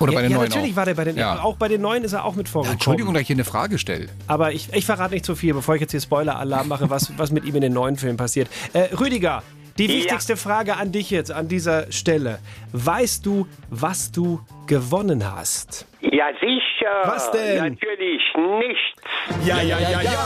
[0.00, 0.76] Oder ja, bei den ja, neuen natürlich auch?
[0.76, 1.42] war der bei den, Ja.
[1.42, 2.74] auch bei den neuen ist er auch mit vorgekommen.
[2.74, 4.08] Entschuldigung, dass ich hier eine Frage stelle.
[4.26, 7.30] Aber ich, ich verrate nicht zu viel, bevor ich jetzt hier Spoiler-Alarm mache, was, was
[7.30, 8.48] mit ihm in den neuen Filmen passiert.
[8.72, 9.42] Äh, Rüdiger,
[9.78, 9.94] die Ja.
[9.94, 12.38] wichtigste Frage an dich jetzt an dieser Stelle.
[12.72, 15.86] Weißt du, was du gewonnen hast?
[16.00, 17.02] Ja, sicher.
[17.04, 17.56] Was denn?
[17.74, 18.22] Natürlich
[18.58, 19.46] nichts.
[19.46, 20.18] Ja, ja, ja, ja, ja, ja,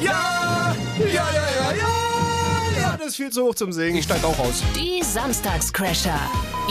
[0.00, 2.07] ja, ja, ja, ja.
[2.80, 3.96] Ja, das ist viel zu hoch zum Singen.
[3.96, 4.62] Ich steig auch aus.
[4.74, 6.18] Die Samstagscrasher.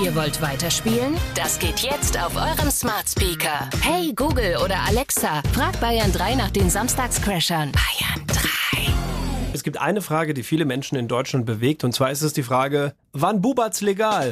[0.02, 1.18] Ihr wollt weiterspielen?
[1.36, 3.70] Das geht jetzt auf eurem Smart Speaker.
[3.82, 7.72] Hey Google oder Alexa, frag Bayern 3 nach den Samstagscrashern.
[7.72, 8.94] Bayern 3.
[9.54, 12.44] Es gibt eine Frage, die viele Menschen in Deutschland bewegt, und zwar ist es die
[12.44, 14.32] Frage, wann bubert's legal?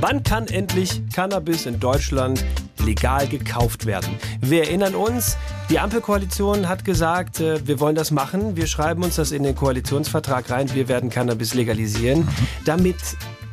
[0.00, 2.44] Wann kann endlich Cannabis in Deutschland
[2.84, 4.14] legal gekauft werden?
[4.40, 5.36] Wir erinnern uns,
[5.70, 9.54] die Ampelkoalition hat gesagt, äh, wir wollen das machen, wir schreiben uns das in den
[9.54, 12.28] Koalitionsvertrag rein, wir werden Cannabis legalisieren,
[12.64, 12.96] damit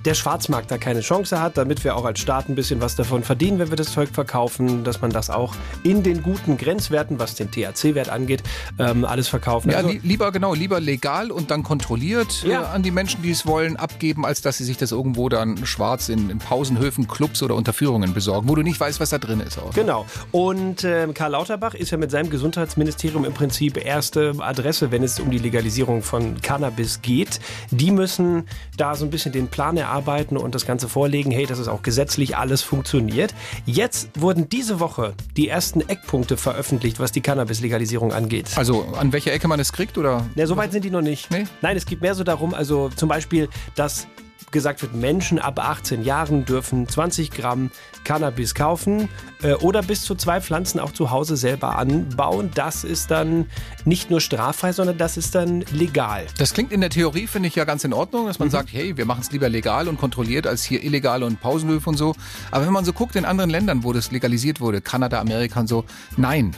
[0.06, 3.24] der Schwarzmarkt da keine Chance hat, damit wir auch als Staat ein bisschen was davon
[3.24, 7.36] verdienen, wenn wir das Zeug verkaufen, dass man das auch in den guten Grenzwerten, was
[7.36, 8.41] den THC-Wert angeht,
[8.80, 9.70] ähm, alles verkaufen.
[9.70, 12.62] Ja, Also- li lieber genau, lieber legal und dann kontrolliert Ja.
[12.62, 15.66] äh, an die Menschen, die es wollen, abgeben, als dass sie sich das irgendwo dann
[15.68, 19.39] schwarz in, in Pausenhöfen, Clubs oder Unterführungen besorgen, wo du nicht weißt, was da drin
[19.39, 19.60] ist.
[19.60, 19.72] Auch.
[19.74, 20.08] Genau.
[20.32, 25.20] Und ähm, Karl Lauterbach ist ja mit seinem Gesundheitsministerium im Prinzip erste Adresse, wenn es
[25.20, 27.39] um die Legalisierung von Cannabis geht.
[27.70, 28.47] Die müssen
[28.78, 29.91] da so ein bisschen den Plan erarbeiten
[30.38, 33.34] und das Ganze vorlegen, hey, dass es auch gesetzlich alles funktioniert.
[33.66, 38.52] Jetzt wurden diese Woche die ersten Eckpunkte veröffentlicht, was die Cannabis-Legalisierung angeht.
[38.56, 40.26] Also an welcher Ecke man es kriegt oder?
[40.36, 41.30] Ja, so weit sind die noch nicht.
[41.62, 44.08] Nein, es geht mehr so darum, also zum Beispiel, dass
[44.52, 47.72] gesagt wird, Menschen ab 18 Jahren dürfen 20 Gramm
[48.04, 49.10] Cannabis kaufen
[49.43, 52.52] äh, oder bis zu zwei Pflanzen auch zu Hause selber anbauen.
[52.54, 53.45] Das ist dann
[53.86, 56.26] nicht nur straffrei, sondern das ist dann legal.
[56.38, 58.52] Das klingt in der Theorie, finde ich, ja ganz in Ordnung, dass man Mhm.
[58.52, 61.97] sagt, hey, wir machen es lieber legal und kontrolliert als hier illegal und Pausenhöfe und
[61.97, 62.16] so.
[62.49, 65.68] Aber wenn man so guckt in anderen Ländern, wo das legalisiert wurde, Kanada, Amerika und
[65.68, 65.86] so,
[66.18, 66.56] nein.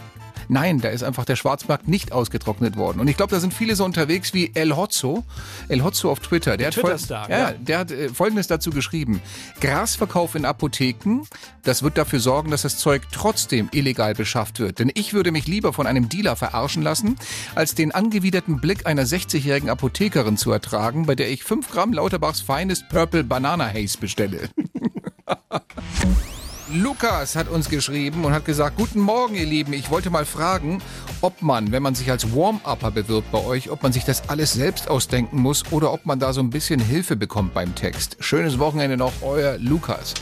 [0.49, 2.99] Nein, da ist einfach der Schwarzmarkt nicht ausgetrocknet worden.
[2.99, 5.23] Und ich glaube, da sind viele so unterwegs wie El Hotzo.
[5.69, 6.57] El Hotzo auf Twitter.
[6.57, 7.51] Der hat, fol- Twitter-Star, ja, ja.
[7.53, 9.21] der hat äh, Folgendes dazu geschrieben.
[9.61, 11.21] Grasverkauf in Apotheken,
[11.63, 14.79] das wird dafür sorgen, dass das Zeug trotzdem illegal beschafft wird.
[14.79, 17.15] Denn ich würde mich lieber von einem Dealer verarschen lassen,
[17.55, 22.41] als den angewiderten Blick einer 60-jährigen Apothekerin zu ertragen, bei der ich 5 Gramm Lauterbachs
[22.41, 24.49] feines Purple Banana Haze bestelle.
[26.73, 30.81] Lukas hat uns geschrieben und hat gesagt, guten Morgen ihr Lieben, ich wollte mal fragen,
[31.21, 34.53] ob man, wenn man sich als Warm-Upper bewirbt bei euch, ob man sich das alles
[34.53, 38.17] selbst ausdenken muss oder ob man da so ein bisschen Hilfe bekommt beim Text.
[38.21, 40.15] Schönes Wochenende noch, euer Lukas.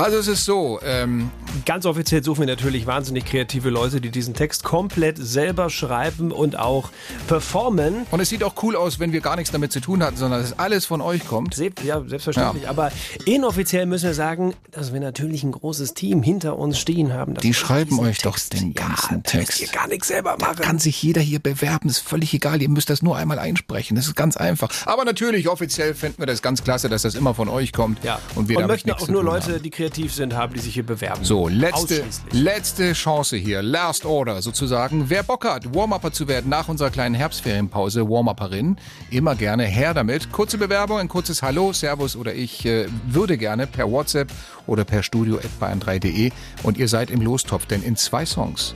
[0.00, 1.30] Also es ist so, ähm,
[1.66, 6.56] Ganz offiziell suchen wir natürlich wahnsinnig kreative Leute, die diesen Text komplett selber schreiben und
[6.56, 6.90] auch
[7.26, 8.06] performen.
[8.10, 10.40] und es sieht auch cool aus, wenn wir gar nichts damit zu tun hatten, sondern
[10.42, 11.54] dass alles von euch kommt.
[11.54, 12.68] Se- Ja, selbstverständlich.
[12.68, 12.92] Aber
[13.24, 17.34] inoffiziell müssen wir sagen, dass wir natürlich ein großes Team hinter uns stehen haben.
[17.34, 19.60] Die schreiben euch doch Text- den ja, ganzen da müsst Text.
[19.60, 20.60] ihr gar nichts selber Da machen.
[20.62, 22.62] kann sich jeder hier bewerben, ist völlig egal.
[22.62, 23.96] Ihr müsst das nur einmal einsprechen.
[23.96, 24.70] Das ist ganz einfach.
[24.86, 28.02] Aber natürlich, offiziell finden wir das ganz klasse, dass das immer von euch kommt.
[28.04, 28.18] Ja.
[28.36, 29.62] Und wir und möchten auch nur Leute, haben.
[29.62, 31.24] die kreativ sind, haben, die sich hier bewerben.
[31.24, 33.62] So, letzte, letzte Chance hier.
[33.62, 35.10] Last Order sozusagen.
[35.10, 38.76] Wer Bock hat, Warm-Upper zu werden nach unserer kleinen Herbstferienpause, Warm-Upperin,
[39.10, 40.32] immer gerne her damit.
[40.32, 44.30] Kurze Bewerbung, ein kurzes Hallo, Servus oder ich äh, würde gerne per WhatsApp
[44.66, 46.30] oder per studio.bayern3.de
[46.62, 48.74] und ihr seid im Lostopf, denn in zwei Songs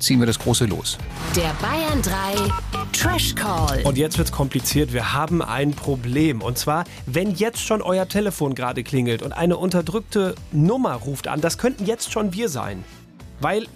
[0.00, 0.98] ziehen wir das große Los.
[1.36, 3.82] Der Bayern 3 Trash Call.
[3.84, 4.92] Und jetzt wird's kompliziert.
[4.92, 6.42] Wir haben ein Problem.
[6.42, 11.40] Und zwar, wenn jetzt schon euer Telefon gerade klingelt und eine unterdrückte Nummer ruft an,
[11.40, 12.84] das könnten jetzt schon wir sein.
[13.40, 13.66] Weil,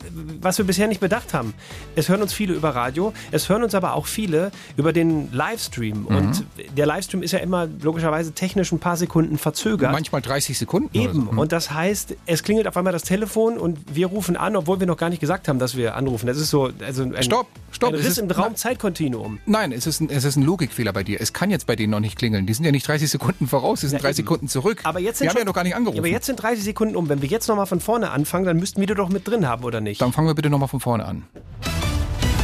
[0.40, 1.54] was wir bisher nicht bedacht haben,
[1.96, 6.06] es hören uns viele über Radio, es hören uns aber auch viele über den Livestream.
[6.06, 6.44] Und
[6.76, 9.92] der Livestream ist ja immer logischerweise technisch ein paar Sekunden verzögert.
[9.92, 10.90] Manchmal 30 Sekunden.
[10.92, 11.24] Eben.
[11.24, 11.30] so.
[11.30, 11.38] Hm.
[11.38, 14.86] Und das heißt, es klingelt auf einmal das Telefon und wir rufen an, obwohl wir
[14.86, 16.26] noch gar nicht gesagt haben, dass wir anrufen.
[16.26, 19.38] Das ist so also ein, Stopp, stopp, ein Riss ist- im Raumzeitkontinuum.
[19.46, 21.20] Nein, es ist, ein, es ist ein Logikfehler bei dir.
[21.20, 22.46] Es kann jetzt bei denen noch nicht klingeln.
[22.46, 24.16] Die sind ja nicht 30 Sekunden voraus, die sind Ja, 3 eben.
[24.16, 24.80] Sekunden zurück.
[24.84, 25.98] Aber jetzt sind wir haben schon- ja noch gar nicht angerufen.
[26.00, 27.08] Aber jetzt sind 30 Sekunden um.
[27.08, 29.53] Wenn wir jetzt nochmal von vorne anfangen, dann müssten wir die doch mit drin haben,
[29.62, 30.00] oder nicht?
[30.00, 31.24] Dann fangen wir bitte nochmal von vorne an.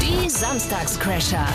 [0.01, 1.47] Die Samstagscrasher.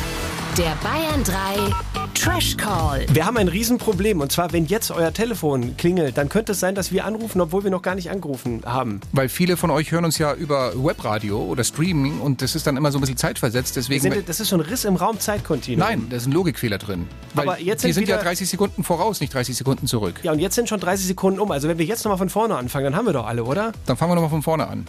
[0.58, 1.74] Der Bayern 3
[2.14, 3.06] Trash Call.
[3.12, 6.74] Wir haben ein Riesenproblem und zwar, wenn jetzt euer Telefon klingelt, dann könnte es sein,
[6.76, 9.01] dass wir anrufen, obwohl wir noch gar nicht angerufen haben.
[9.12, 12.78] Weil viele von euch hören uns ja über Webradio oder Streaming und das ist dann
[12.78, 13.76] immer so ein bisschen zeitversetzt.
[13.76, 13.99] Deswegen.
[14.01, 15.80] sind, das ist so ein Riss im Raum-Zeit-Kontinuum.
[15.88, 17.08] Nein, da ist ein Logikfehler drin.
[17.34, 20.22] Weil Aber jetzt die sind sind ja wieder- 30 Sekunden voraus, nicht 30 Sekunden zurück.
[20.24, 21.51] Ja, und jetzt sind schon 30 Sekunden um.
[21.51, 23.74] Also wenn wir jetzt nochmal von vorne anfangen, dann haben wir doch alle, oder?
[23.88, 24.86] Dann fangen wir nochmal von vorne an.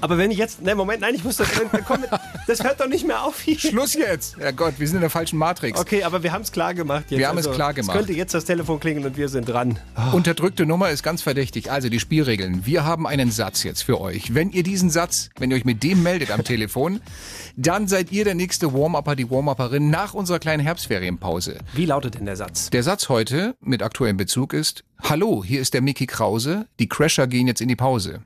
[0.00, 0.62] Aber wenn ich jetzt.
[0.62, 1.48] Ne, Moment, nein, ich muss das.
[1.86, 2.04] komm,
[2.46, 3.58] das hört doch nicht mehr auf hier.
[3.58, 4.36] Schluss jetzt!
[4.38, 5.78] Ja Gott, wir sind in der falschen Matrix.
[5.78, 7.12] Okay, aber wir haben es klar gemacht jetzt.
[7.12, 7.94] Also, Wir haben es klar gemacht.
[7.94, 9.78] Es könnte jetzt das Telefon klingeln und wir sind dran.
[10.12, 11.70] Unterdrückte Nummer ist ganz verdächtig.
[11.70, 12.64] Also die Spielregeln.
[12.66, 14.34] Wir haben einen Satz jetzt für euch.
[14.34, 17.00] Wenn ihr diesen Satz, wenn ihr euch mit dem meldet am Telefon,
[17.56, 21.58] dann seid ihr der nächste Warm-Upper, die Warm-Upperin nach unserer kleinen Herbstferienpause.
[21.74, 22.70] Wie lautet denn der Satz?
[22.70, 26.66] Der Satz heute mit aktuellem Bezug ist, Hallo, hier ist der Mickey Krause.
[26.78, 28.22] Die Crasher gehen jetzt in die Pause.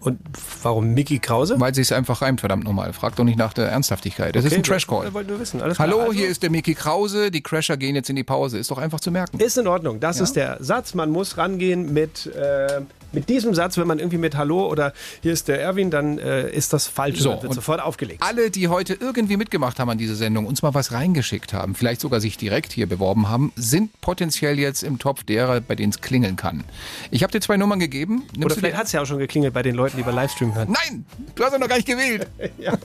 [0.00, 0.20] Und
[0.62, 1.58] warum Mickey Krause?
[1.58, 2.92] Weil sie es einfach reimt, verdammt nochmal.
[2.92, 4.36] Fragt doch nicht nach der Ernsthaftigkeit.
[4.36, 5.12] Das ist ein Trash-Call.
[5.14, 5.60] Wollten wissen.
[5.62, 5.88] Alles klar.
[5.88, 7.30] Hallo, Also- hier ist der Mickey Krause.
[7.30, 8.58] Die Crasher gehen jetzt in die Pause.
[8.58, 9.38] Ist doch einfach zu merken.
[9.40, 9.98] Ist in Ordnung.
[9.98, 10.24] Das Ja?
[10.24, 10.94] ist der Satz.
[10.94, 12.82] Man muss rangehen mit, äh,
[13.16, 13.76] mit diesem Satz.
[13.78, 14.92] Wenn man irgendwie mit Hallo oder
[15.22, 17.18] hier ist der Erwin, dann äh, ist das falsch.
[17.18, 18.22] So, und wird und sofort aufgelegt.
[18.22, 22.00] Alle, die heute irgendwie mitgemacht haben an dieser Sendung, uns mal was reingeschickt haben, vielleicht
[22.00, 26.00] sogar sich direkt hier beworben haben, sind potenziell jetzt im Topf derer, bei denen es
[26.00, 26.62] klingeln kann.
[27.10, 28.22] Ich habe dir zwei Nummern gegeben.
[28.34, 30.54] Nimmst Oder vielleicht hat es ja auch schon geklingelt bei den Leuten, die bei Livestream
[30.54, 30.68] hören.
[30.70, 31.04] Nein,
[31.34, 32.26] du hast doch noch gar nicht gewählt.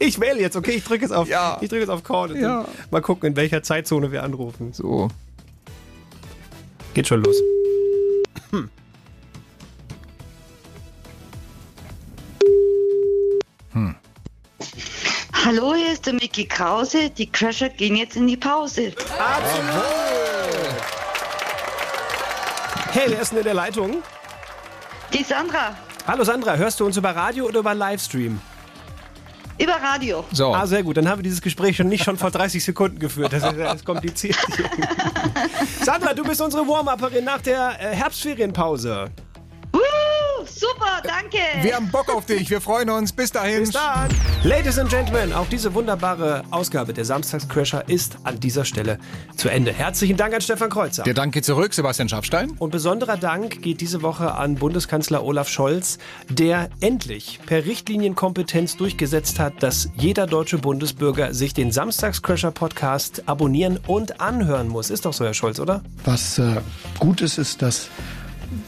[0.00, 0.72] Ich wähle jetzt, okay?
[0.72, 1.58] Ich drücke jetzt auf, Ja.
[1.60, 2.32] ich drücke jetzt auf Call.
[2.32, 2.66] und Ja.
[2.90, 4.72] Mal gucken, in welcher Zeitzone wir anrufen.
[4.72, 5.08] So.
[6.94, 7.36] Geht schon los.
[8.50, 8.68] Hm.
[15.44, 17.10] Hallo, hier ist der Mickey Krause.
[17.10, 18.92] Die Crasher gehen jetzt in die Pause.
[22.92, 24.02] Hey, wer ist denn in der Leitung?
[25.12, 28.40] Die Sandra, Hallo Sandra, hörst du uns über Radio oder über Livestream?
[29.58, 30.24] über Radio.
[30.32, 30.54] So.
[30.54, 30.96] Ah, sehr gut.
[30.96, 33.32] Dann haben wir dieses Gespräch schon nicht schon vor 30 Sekunden geführt.
[33.32, 34.36] Das ist, das ist kompliziert.
[35.84, 39.10] Sandra, du bist unsere Warm-Upperin nach der äh, Herbstferienpause.
[40.58, 41.38] Super, danke.
[41.62, 42.50] Wir haben Bock auf dich.
[42.50, 43.12] Wir freuen uns.
[43.12, 43.60] Bis dahin.
[43.60, 44.08] Bis dann.
[44.42, 48.98] Ladies and Gentlemen, auch diese wunderbare Ausgabe der Samstagscrasher ist an dieser Stelle
[49.36, 49.72] zu Ende.
[49.72, 51.04] Herzlichen Dank an Stefan Kreuzer.
[51.04, 52.52] Der Dank geht zurück, Sebastian Schaffstein.
[52.58, 55.98] Und besonderer Dank geht diese Woche an Bundeskanzler Olaf Scholz,
[56.28, 63.78] der endlich per Richtlinienkompetenz durchgesetzt hat, dass jeder deutsche Bundesbürger sich den Samstagscrasher Podcast abonnieren
[63.86, 64.90] und anhören muss.
[64.90, 65.82] Ist doch so, Herr Scholz, oder?
[66.04, 66.56] Was äh,
[66.98, 67.88] gut ist, ist, dass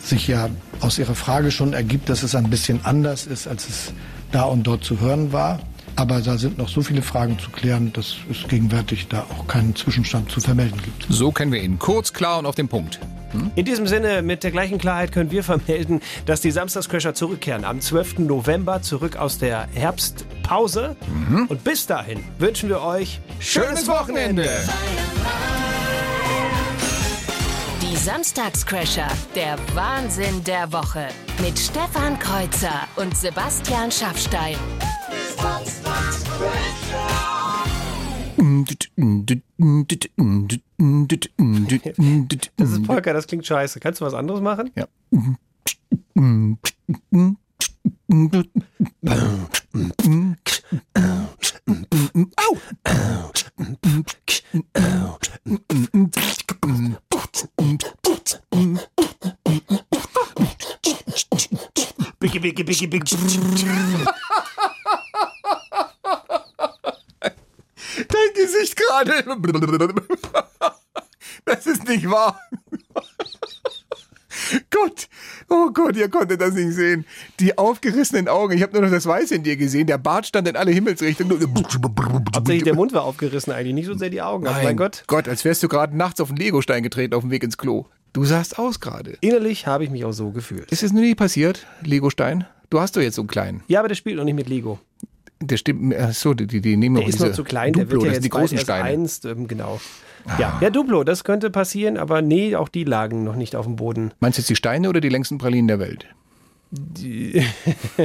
[0.03, 0.49] sich ja
[0.81, 3.93] aus Ihrer Frage schon ergibt, dass es ein bisschen anders ist, als es
[4.33, 5.61] da und dort zu hören war.
[5.97, 9.75] Aber da sind noch so viele Fragen zu klären, dass es gegenwärtig da auch keinen
[9.77, 11.07] Zwischenstand zu vermelden gibt.
[11.09, 11.79] So kennen wir ihn.
[11.79, 13.01] Kurz, klar und auf den Punkt.
[13.55, 17.81] In diesem Sinne, mit der gleichen Klarheit können wir vermelden, dass die Samstagscrasher zurückkehren am
[17.81, 18.21] 12.
[18.21, 20.97] November zurück aus der Herbstpause.
[21.49, 24.49] Und bis dahin wünschen wir euch schönes, Wochenende.
[27.91, 31.09] Die Samstagscrasher, der Wahnsinn der Woche.
[31.43, 34.55] Mit Stefan Kreuzer und Sebastian Schaffstein.
[42.57, 43.81] Das ist Polka, das klingt scheiße.
[43.81, 44.71] Kannst du was anderes machen?
[44.77, 44.87] Ja.
[62.21, 63.17] Biggie, biggie, biggie, biggie.
[68.09, 69.25] Dein Gesicht gerade.
[71.45, 72.41] Das ist nicht wahr.
[74.71, 75.09] Gott,
[75.49, 77.05] oh Gott, ihr konntet das nicht sehen.
[77.39, 79.87] Die aufgerissenen Augen, ich habe nur noch das Weiße in dir gesehen.
[79.87, 81.41] Der Bart stand in alle Himmelsrichtungen.
[82.35, 84.47] Hauptsächlich der Mund war aufgerissen eigentlich, nicht so sehr die Augen.
[84.47, 87.31] Aber mein Gott, Gott, als wärst du gerade nachts auf den Legostein getreten auf dem
[87.31, 87.87] Weg ins Klo.
[88.13, 89.17] Du sahst aus gerade.
[89.21, 90.71] innerlich habe ich mich auch so gefühlt.
[90.73, 92.45] Ist es noch nie passiert, Legostein?
[92.69, 93.63] Du hast doch jetzt so einen kleinen.
[93.69, 94.81] Ja, aber der spielt noch nicht mit Lego.
[95.43, 98.03] Der stimmt, ach so, die, die, die nehmen Der ist noch zu klein, der Duplo,
[98.03, 98.85] wird ja jetzt die großen Steine.
[98.85, 99.81] einst, ähm, genau.
[100.39, 100.59] Ja.
[100.61, 104.13] ja, Duplo, das könnte passieren, aber nee, auch die lagen noch nicht auf dem Boden.
[104.21, 106.07] Meinst du jetzt die Steine oder die längsten Pralinen der Welt?
[106.73, 107.43] Die,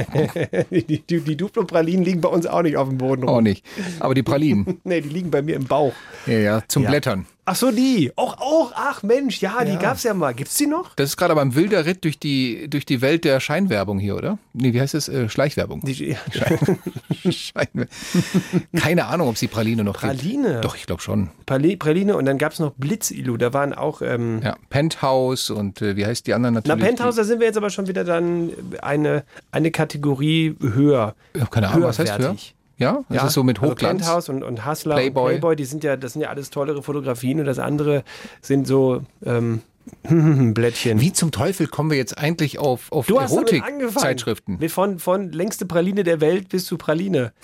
[0.70, 3.28] die, die, die Duplo-Pralinen liegen bei uns auch nicht auf dem Boden rum.
[3.36, 3.64] Auch nicht.
[4.00, 4.80] Aber die Pralinen.
[4.84, 5.92] Nee, die liegen bei mir im Bauch.
[6.26, 6.88] ja, ja, zum Ja.
[6.90, 7.26] Blättern.
[7.48, 8.10] Ach so, die.
[8.16, 9.78] Auch, auch, ach Mensch, ja, die Ja.
[9.78, 10.34] gab's ja mal.
[10.34, 10.94] Gibt's die noch?
[10.96, 14.16] Das ist gerade aber ein wilder Ritt durch die, durch die Welt der Scheinwerbung hier,
[14.16, 14.38] oder?
[14.52, 15.08] Nee, wie heißt es?
[15.08, 15.80] Äh, Schleichwerbung.
[15.82, 16.16] Die, ja.
[17.24, 17.86] Scheinwe-
[18.76, 20.52] Keine Ahnung, ob es die Praline noch Praline?
[20.54, 20.64] gibt.
[20.64, 21.30] Doch, ich glaube schon.
[21.46, 23.36] Prali- Praline und dann gab's noch Blitzilu.
[23.36, 24.02] Da waren auch.
[24.02, 26.84] Ähm, Ja, Penthouse und äh, wie heißt die anderen Na, natürlich?
[26.96, 28.50] Penthouse, da sind wir jetzt aber schon wieder dann
[28.82, 31.14] eine, eine Kategorie höher.
[31.34, 32.36] Die, ich hab keine Ahnung, was heißt höher?
[32.78, 34.02] Ja, das ist so mit also Hochglanz.
[34.02, 35.34] Penthouse und, und Hustler Playboy.
[35.34, 38.04] und Playboy, die sind ja, das sind ja alles tollere Fotografien und das andere
[38.42, 39.62] sind so ähm,
[40.54, 41.00] Blättchen.
[41.00, 43.08] Wie zum Teufel kommen wir jetzt eigentlich auf, auf.
[43.08, 44.68] Erotik-Zeitschriften?
[44.68, 47.32] Von, von längste Praline der Welt bis zu Praline.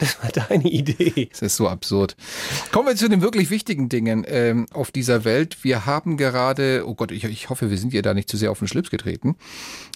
[0.00, 1.28] Das war deine Idee.
[1.30, 2.16] Das ist so absurd.
[2.72, 5.62] Kommen wir zu den wirklich wichtigen Dingen ähm, auf dieser Welt.
[5.62, 8.50] Wir haben gerade, oh Gott, ich, ich hoffe, wir sind ihr da nicht zu sehr
[8.50, 9.36] auf den Schlips getreten,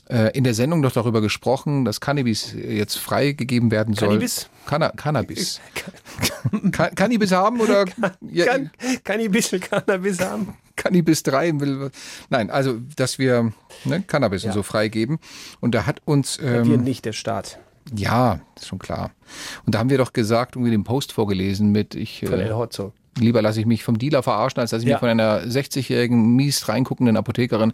[0.08, 4.08] äh, in der Sendung doch darüber gesprochen, dass Cannabis jetzt freigegeben werden soll.
[4.08, 4.48] Cannabis?
[4.66, 5.60] Canna Cannabis.
[6.72, 7.84] Kann, Cannabis haben oder?
[7.84, 10.54] Kann, ein bisschen Cannabis haben?
[10.76, 11.90] Cannabis 3 will.
[12.30, 13.52] Nein, also, dass wir
[13.84, 14.50] ne, Cannabis Ja.
[14.50, 15.18] und so freigeben.
[15.60, 16.40] Und da hat uns.
[16.40, 17.58] Wir Ähm, nicht, der Staat.
[17.94, 19.10] ja, ist schon klar.
[19.66, 22.24] Und da haben wir doch gesagt, irgendwie den Post vorgelesen mit, ich.
[22.26, 22.92] Von äh, El Hotzo.
[23.18, 24.94] Lieber lasse ich mich vom Dealer verarschen, als dass ich Ja.
[24.96, 27.72] mich von einer 60-jährigen, mies reinguckenden Apothekerin.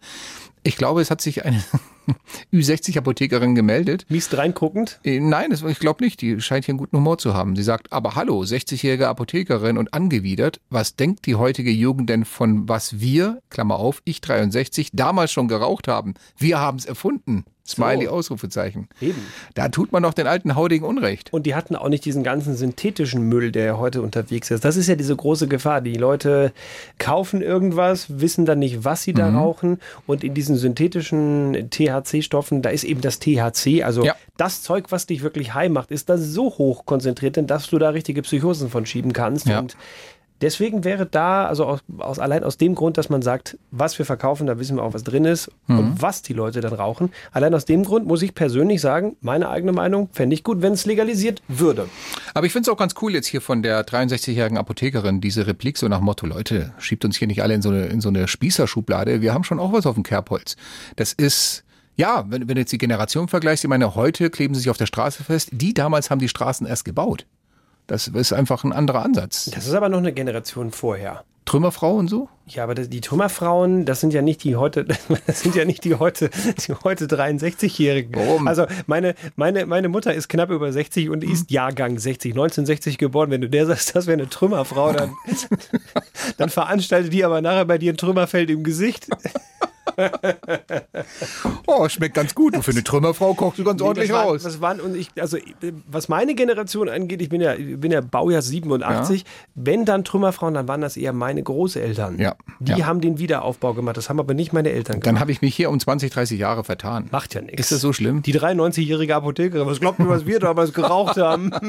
[0.62, 1.62] Ich glaube, es hat sich eine
[2.53, 4.07] Ü60-Apothekerin gemeldet.
[4.09, 5.01] Mies reinguckend?
[5.05, 6.20] Äh, Nein, das, ich glaube nicht.
[6.20, 7.57] Die scheint hier einen guten Humor zu haben.
[7.57, 12.68] Sie sagt, aber hallo, 60-jährige Apothekerin und angewidert, was denkt die heutige Jugend denn von
[12.68, 16.14] was wir, Klammer auf, ich 63, damals schon geraucht haben?
[16.36, 17.45] Wir haben es erfunden.
[17.71, 18.12] Smiley, So.
[18.12, 18.89] Ausrufezeichen.
[19.01, 19.21] Eben.
[19.55, 21.33] Da tut man doch den alten Haudigen Unrecht.
[21.33, 24.64] Und die hatten auch nicht diesen ganzen synthetischen Müll, der heute unterwegs ist.
[24.64, 25.81] Das ist ja diese große Gefahr.
[25.81, 26.53] Die Leute
[26.99, 29.37] kaufen irgendwas, wissen dann nicht, was sie da Mhm.
[29.37, 29.79] rauchen.
[30.07, 34.14] Und in diesen synthetischen THC-Stoffen, da ist eben das THC, also Ja.
[34.37, 37.79] das Zeug, was dich wirklich high macht, ist da so hoch konzentriert, denn dass du
[37.79, 39.47] da richtige Psychosen von schieben kannst.
[39.47, 39.61] Ja.
[39.61, 39.77] Und
[40.41, 44.07] Deswegen wäre da, also aus, aus, allein aus dem Grund, dass man sagt, was wir
[44.07, 45.78] verkaufen, da wissen wir auch, was drin ist Mhm.
[45.78, 47.11] und was die Leute dann rauchen.
[47.32, 50.72] Allein aus dem Grund muss ich persönlich sagen, meine eigene Meinung, fände ich gut, wenn
[50.72, 51.88] es legalisiert würde.
[52.34, 55.76] Aber ich finde es auch ganz cool jetzt hier von der 63-jährigen Apothekerin, diese Replik
[55.78, 58.26] so nach Motto, Leute, schiebt uns hier nicht alle in so eine, in so eine
[58.26, 59.20] Spießerschublade.
[59.20, 60.57] Wir haben schon auch was auf dem Kerbholz.
[60.97, 61.64] Das ist,
[61.97, 64.76] ja, wenn, wenn du jetzt die Generation vergleichst, ich meine, heute kleben sie sich auf
[64.78, 65.51] der Straße fest.
[65.53, 67.26] Die damals haben die Straßen erst gebaut.
[67.91, 69.51] Das ist einfach ein anderer Ansatz.
[69.53, 71.24] Das ist aber noch eine Generation vorher.
[71.45, 72.28] Trümmerfrau und so?
[72.47, 74.84] Ja, aber die Trümmerfrauen, das sind ja nicht die heute,
[75.26, 76.30] das sind ja nicht die heute,
[76.68, 78.14] die heute 63-Jährigen.
[78.14, 78.47] Warum?
[78.47, 83.30] Also meine, meine, meine Mutter ist knapp über 60 und ist Jahrgang 60, 1960 geboren.
[83.30, 85.11] Wenn du der sagst, das wäre eine Trümmerfrau, dann,
[86.36, 89.09] dann veranstaltet die aber nachher bei dir ein Trümmerfeld im Gesicht.
[91.66, 92.55] Oh, schmeckt ganz gut.
[92.57, 94.42] Und für eine Trümmerfrau kochst du ganz Nee, ordentlich das waren, raus.
[94.42, 95.38] Das waren, und ich, also,
[95.90, 99.24] was meine Generation angeht, ich bin ja, ich bin ja Baujahr 87,
[99.55, 102.18] wenn dann Trümmerfrauen, dann waren das eher meine Großeltern.
[102.18, 102.86] Ja, Die ja.
[102.86, 105.07] haben den Wiederaufbau gemacht, das haben aber nicht meine Eltern gemacht.
[105.07, 107.09] Dann habe ich mich hier um 20, 30 Jahre vertan.
[107.12, 107.61] Macht ja nichts.
[107.61, 108.22] Ist das so schlimm?
[108.22, 111.51] Die 93-jährige Apothekerin, was glaubt ihr, was wir damals geraucht haben?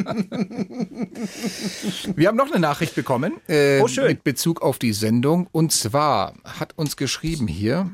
[2.16, 4.08] Wir haben noch eine Nachricht bekommen äh, Oh, schön.
[4.08, 5.48] mit Bezug auf die Sendung.
[5.52, 7.90] Und zwar hat uns geschrieben hier,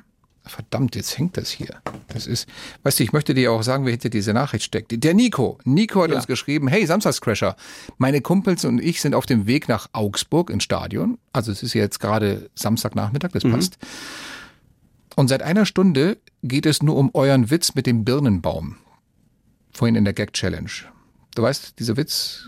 [0.48, 1.82] verdammt, jetzt hängt das hier.
[2.10, 2.48] Das ist,
[2.84, 4.91] weißt du, ich möchte dir auch sagen, wer hinter dieser Nachricht steckt.
[5.04, 5.58] Der Nico.
[5.64, 6.16] Nico hat Ja.
[6.18, 7.56] uns geschrieben, hey, Samstagscrasher,
[7.98, 11.18] meine Kumpels und ich sind auf dem Weg nach Augsburg ins Stadion.
[11.34, 13.78] Also es ist jetzt gerade Samstagnachmittag, das passt.
[15.16, 18.78] Und seit einer Stunde geht es nur um euren Witz mit dem Birnenbaum.
[19.72, 20.70] Vorhin in der Gag-Challenge.
[21.36, 22.45] Du weißt, dieser Witz,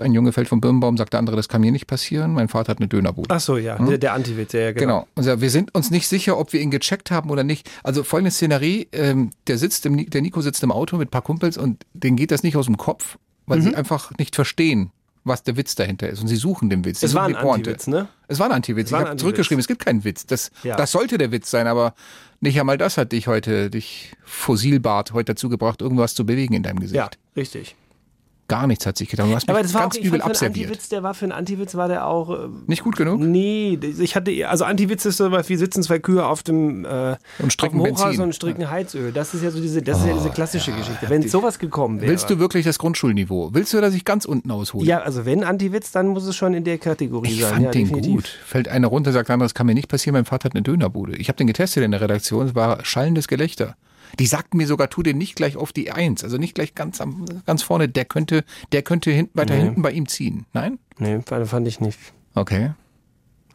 [0.00, 2.32] ein Junge fällt vom Birnenbaum, sagt der andere, das kann mir nicht passieren.
[2.32, 3.28] Mein Vater hat eine Dönerbude.
[3.34, 3.86] Ach so, ja, Hm?
[3.86, 4.80] der, der Antiwitz, ja, genau.
[4.80, 5.08] Genau.
[5.14, 7.70] Also wir sind uns nicht sicher, ob wir ihn gecheckt haben oder nicht.
[7.82, 11.22] Also folgende Szenerie, ähm, der sitzt im, der Nico sitzt im Auto mit ein paar
[11.22, 13.62] Kumpels und denen geht das nicht aus dem Kopf, weil Mhm.
[13.62, 14.90] sie einfach nicht verstehen,
[15.24, 16.20] was der Witz dahinter ist.
[16.20, 17.02] Und sie suchen den Witz.
[17.02, 17.34] Es war ein.
[17.34, 18.08] Antiwitz, ne?
[18.28, 18.90] Es war ein Antiwitz.
[18.90, 20.24] Ich habe zurückgeschrieben, es gibt keinen Witz.
[20.26, 20.76] Das, Ja.
[20.76, 21.94] das sollte der Witz sein, aber
[22.40, 26.62] nicht einmal das hat dich heute, dich Fossilbart heute dazu gebracht, irgendwas zu bewegen in
[26.62, 26.96] deinem Gesicht.
[26.96, 27.74] Ja, richtig.
[28.48, 29.28] Gar nichts hat sich getan.
[29.28, 30.66] Du hast mich Aber das war ganz auch, ich übel abserviert.
[30.68, 32.30] Antiwitz, der war für einen Antiwitz, war der auch.
[32.30, 33.18] äh, Nicht gut genug?
[33.20, 37.16] Nee, ich hatte, also Antiwitz ist so was, wir sitzen zwei Kühe auf dem, äh,
[37.40, 39.10] Und stricken auf dem Hochhaus und stricken Heizöl.
[39.10, 41.08] Das ist ja so diese, das ist ja diese klassische Geschichte.
[41.08, 42.10] Wenn sowas gekommen wäre.
[42.12, 43.50] Willst du wirklich das Grundschulniveau?
[43.52, 44.86] Willst du, dass ich ganz unten aushole?
[44.86, 47.52] Ja, also wenn Antiwitz, dann muss es schon in der Kategorie Ich sein.
[47.52, 48.14] fand ja, den definitiv.
[48.14, 48.28] gut.
[48.46, 50.62] Fällt einer runter, sagt der andere, das kann mir nicht passieren, mein Vater hat eine
[50.62, 51.16] Dönerbude.
[51.16, 53.76] Ich habe den getestet in der Redaktion, es war schallendes Gelächter.
[54.18, 57.00] Die sagten mir sogar, tu den nicht gleich auf die Eins, also nicht gleich ganz
[57.00, 59.62] am, ganz vorne, der könnte, der könnte hin, weiter Nee.
[59.62, 60.46] hinten bei ihm ziehen.
[60.52, 60.78] Nein?
[60.98, 61.98] Nee, fand fand ich nicht.
[62.34, 62.72] Okay.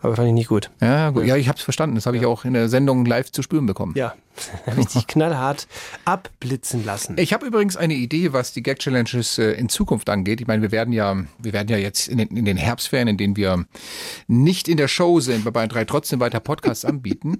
[0.04, 0.72] Aber fand ich nicht gut.
[0.82, 1.26] Ja, gut.
[1.26, 1.94] Ja, ich habe es verstanden.
[1.94, 3.94] Das habe ich auch in der Sendung live zu spüren bekommen.
[3.96, 4.16] Ja,
[4.76, 5.68] richtig knallhart
[6.06, 7.18] abblitzen lassen.
[7.20, 10.42] Ich habe übrigens eine Idee, was die Gag Challenges äh, in Zukunft angeht.
[10.42, 13.18] Ich meine, wir werden ja, wir werden ja jetzt in den, in den Herbstferien, in
[13.18, 13.64] denen wir
[14.28, 17.40] nicht in der Show sind, bei Bayern 3 trotzdem weiter Podcasts anbieten.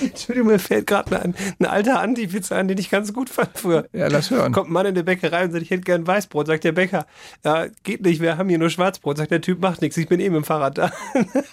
[0.00, 3.88] Entschuldigung, mir fällt gerade ein, ein alter Antiwitz ein, den ich ganz gut fand früher.
[3.92, 4.52] Ja, lass hören.
[4.52, 6.46] Kommt ein Mann in die Bäckerei und sagt, ich hätte gern Weißbrot.
[6.46, 7.06] Sagt der Bäcker,
[7.44, 9.18] ja, geht nicht, wir haben hier nur Schwarzbrot.
[9.18, 10.92] Sagt der Typ, macht nichts, ich bin eh mit dem Fahrrad da.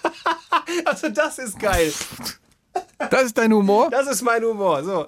[0.84, 1.92] also das ist geil.
[3.10, 3.90] Das ist dein Humor?
[3.90, 4.84] Das ist mein Humor.
[4.84, 5.06] So.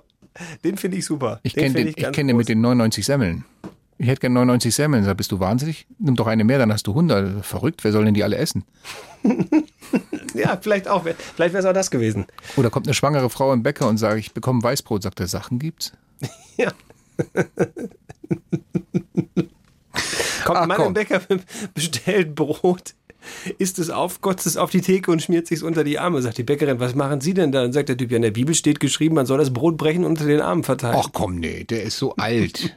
[0.64, 1.41] Den finde ich super.
[1.43, 3.45] Ich kenne den, ich ganz kenn den mit den 99 Semmeln.
[4.03, 5.05] Ich hätte gerne 99 Semmeln.
[5.05, 5.86] Sag, bist du wahnsinnig?
[6.00, 7.46] Nimm doch eine mehr, dann hast du 100.
[7.46, 8.64] Verrückt, wer soll denn die alle essen?
[10.34, 11.03] Ja, vielleicht auch.
[11.03, 12.24] Vielleicht wäre es auch das gewesen.
[12.57, 15.03] Oder kommt eine schwangere Frau im Bäcker und sagt, ich bekomme Weißbrot.
[15.03, 15.92] Sagt er, Sachen gibt's?
[16.57, 16.72] Ja.
[20.44, 20.86] Kommt Ach, ein Mann komm.
[20.88, 21.20] im Bäcker,
[21.74, 22.94] bestellt Brot,
[23.59, 26.22] isst es auf, kotzt es auf die Theke und schmiert sich's unter die Arme.
[26.22, 27.64] Sagt die Bäckerin, was machen Sie denn da?
[27.64, 30.05] Und sagt der Typ, ja, in der Bibel steht geschrieben, man soll das Brot brechen
[30.05, 30.97] und unter den Armen verteilen.
[30.99, 32.76] Ach komm, nee, der ist so alt.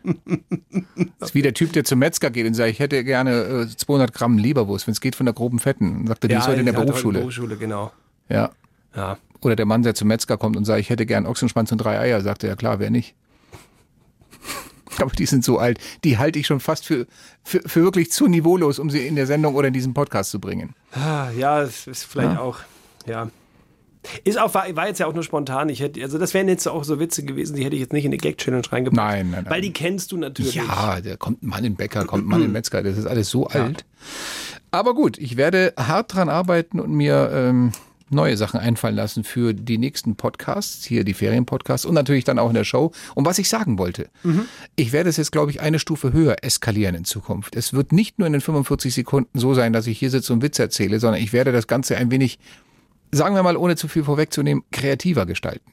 [1.19, 3.75] das ist wie der Typ, der zum Metzger geht und sagt, ich hätte gerne äh,
[3.75, 5.99] 200 Gramm Leberwurst, wenn es geht von der groben Fetten.
[5.99, 7.19] Dann sagt er, die ist heute in der hat heute Berufsschule.
[7.19, 7.91] Berufsschule, genau.
[8.29, 8.51] Ja.
[8.95, 9.17] Ja.
[9.41, 11.99] Oder der Mann, der zum Metzger kommt und sagt, ich hätte gern Ochsenschwanz und drei
[11.99, 13.15] Eier, sagt er, ja klar, wer nicht.
[15.01, 17.07] Aber die sind so alt, die halte ich schon fast für,
[17.43, 20.39] für, für wirklich zu niveaulos, um sie in der Sendung oder in diesem Podcast zu
[20.39, 20.73] bringen.
[20.93, 22.39] Ah, ja, es ist vielleicht Ja.
[22.39, 22.59] auch,
[23.05, 23.29] ja.
[24.23, 25.67] Ist auch, war, war jetzt ja auch nur spontan.
[25.69, 28.05] Ich hätte, also das wären jetzt auch so Witze gewesen, die hätte ich jetzt nicht
[28.05, 28.95] in die Gag-Challenge reingebracht.
[29.03, 29.51] Nein, nein, nein.
[29.51, 30.53] Weil die kennst du natürlich.
[30.53, 33.29] Ja, da kommt ein Mann in Bäcker, kommt ein Mann in Metzger, das ist alles
[33.29, 33.83] so alt.
[34.69, 37.71] Aber gut, ich werde hart dran arbeiten und mir ähm,
[38.09, 42.49] neue Sachen einfallen lassen für die nächsten Podcasts, hier die Ferienpodcasts und natürlich dann auch
[42.49, 42.91] in der Show.
[43.15, 44.09] Und was ich sagen wollte,
[44.75, 47.55] ich werde es jetzt, glaube ich, eine Stufe höher eskalieren in Zukunft.
[47.55, 50.41] Es wird nicht nur in den 45 Sekunden so sein, dass ich hier sitze und
[50.43, 52.37] Witze erzähle, sondern ich werde das Ganze ein wenig,
[53.11, 55.71] sagen wir mal, ohne zu viel vorwegzunehmen, kreativer gestalten.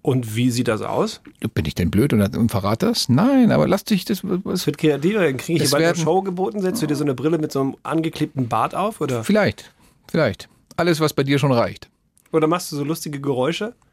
[0.00, 1.20] Und wie sieht das aus?
[1.54, 3.08] Bin ich denn blöd und, und verrate das?
[3.10, 4.22] Nein, aber lass dich das.
[4.24, 7.04] Es wird kreativer, dann kriege ich hier eine werden- Show geboten, setzt du dir so
[7.04, 9.24] eine Brille mit so einem angeklebten Bart auf, oder?
[9.24, 9.74] Vielleicht,
[10.10, 10.48] vielleicht.
[10.78, 11.90] Alles, was bei dir schon reicht.
[12.30, 13.74] Oder machst du so lustige Geräusche?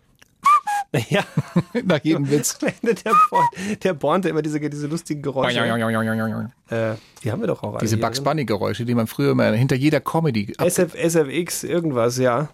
[1.09, 1.25] Ja.
[1.83, 2.57] Nach jedem Witz.
[2.81, 3.45] der, Born,
[3.83, 5.59] der Bornte immer diese, diese lustigen Geräusche.
[6.69, 7.79] Äh, die haben wir doch auch alle.
[7.81, 8.21] Diese Bugs?
[8.21, 10.53] Bunny Geräusche, die man früher immer hinter jeder Comedy.
[10.57, 12.47] SF, SFX, irgendwas, ja.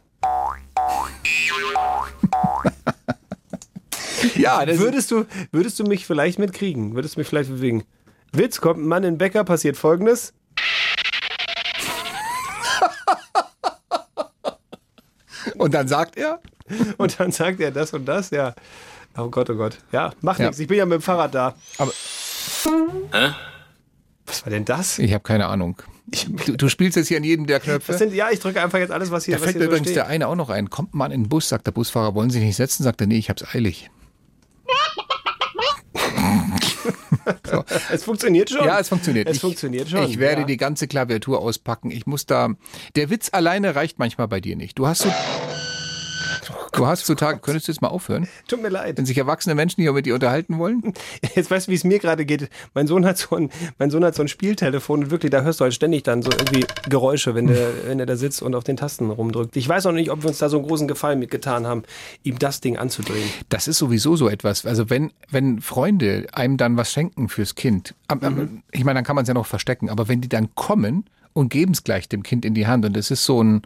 [4.36, 6.96] ja, würdest du, würdest du mich vielleicht mitkriegen?
[6.96, 7.84] Würdest du mich vielleicht bewegen?
[8.32, 10.34] Witz, kommt ein Mann in den Bäcker, passiert folgendes.
[15.62, 16.40] Und dann sagt er?
[16.98, 18.54] Und dann sagt er das und das, ja.
[19.18, 19.78] Oh Gott, oh Gott.
[19.92, 20.46] Ja, macht Ja.
[20.46, 20.60] nichts.
[20.60, 21.54] Ich bin ja mit dem Fahrrad da.
[21.78, 21.92] Aber
[24.26, 25.00] Was war denn das?
[25.00, 25.82] ich habe keine Ahnung.
[26.46, 27.92] Du, du spielst jetzt hier an jedem der Knöpfe.
[27.92, 29.68] Das sind, ja, ich drücke einfach jetzt alles, was hier, da was fällt hier so
[29.70, 30.70] übrigens der eine auch noch ein.
[30.70, 32.84] Kommt mal in den Bus, sagt der Busfahrer, wollen Sie nicht setzen?
[32.84, 33.90] Sagt er, nee, ich hab's eilig.
[37.50, 37.64] So.
[37.92, 38.66] Es funktioniert schon.
[38.66, 39.28] Ja, es funktioniert.
[39.28, 40.04] Es ich, funktioniert schon.
[40.04, 40.48] Ich werde ja.
[40.48, 41.92] die ganze Klaviatur auspacken.
[41.92, 42.50] Ich muss da.
[42.96, 44.78] Der Witz alleine reicht manchmal bei dir nicht.
[44.80, 45.12] Du hast so.
[46.74, 48.28] Du hast zu Tagen, könntest du jetzt mal aufhören?
[48.48, 48.98] Tut mir leid.
[48.98, 50.94] Wenn sich erwachsene Menschen hier mit dir unterhalten wollen?
[51.36, 52.50] Jetzt weißt du, wie es mir gerade geht.
[52.74, 55.60] Mein Sohn hat so ein, mein Sohn hat so ein Spieltelefon und wirklich, da hörst
[55.60, 58.64] du halt ständig dann so irgendwie Geräusche, wenn der, wenn er da sitzt und auf
[58.64, 59.56] den Tasten rumdrückt.
[59.58, 61.84] Ich weiß auch nicht, ob wir uns da so einen großen Gefallen mitgetan haben,
[62.24, 63.30] ihm das Ding anzudrehen.
[63.50, 64.66] Das ist sowieso so etwas.
[64.66, 68.62] Also wenn, wenn Freunde einem dann was schenken fürs Kind, Mhm.
[68.72, 71.50] ich meine, dann kann man es ja noch verstecken, aber wenn die dann kommen und
[71.50, 73.62] geben es gleich dem Kind in die Hand und es ist so ein,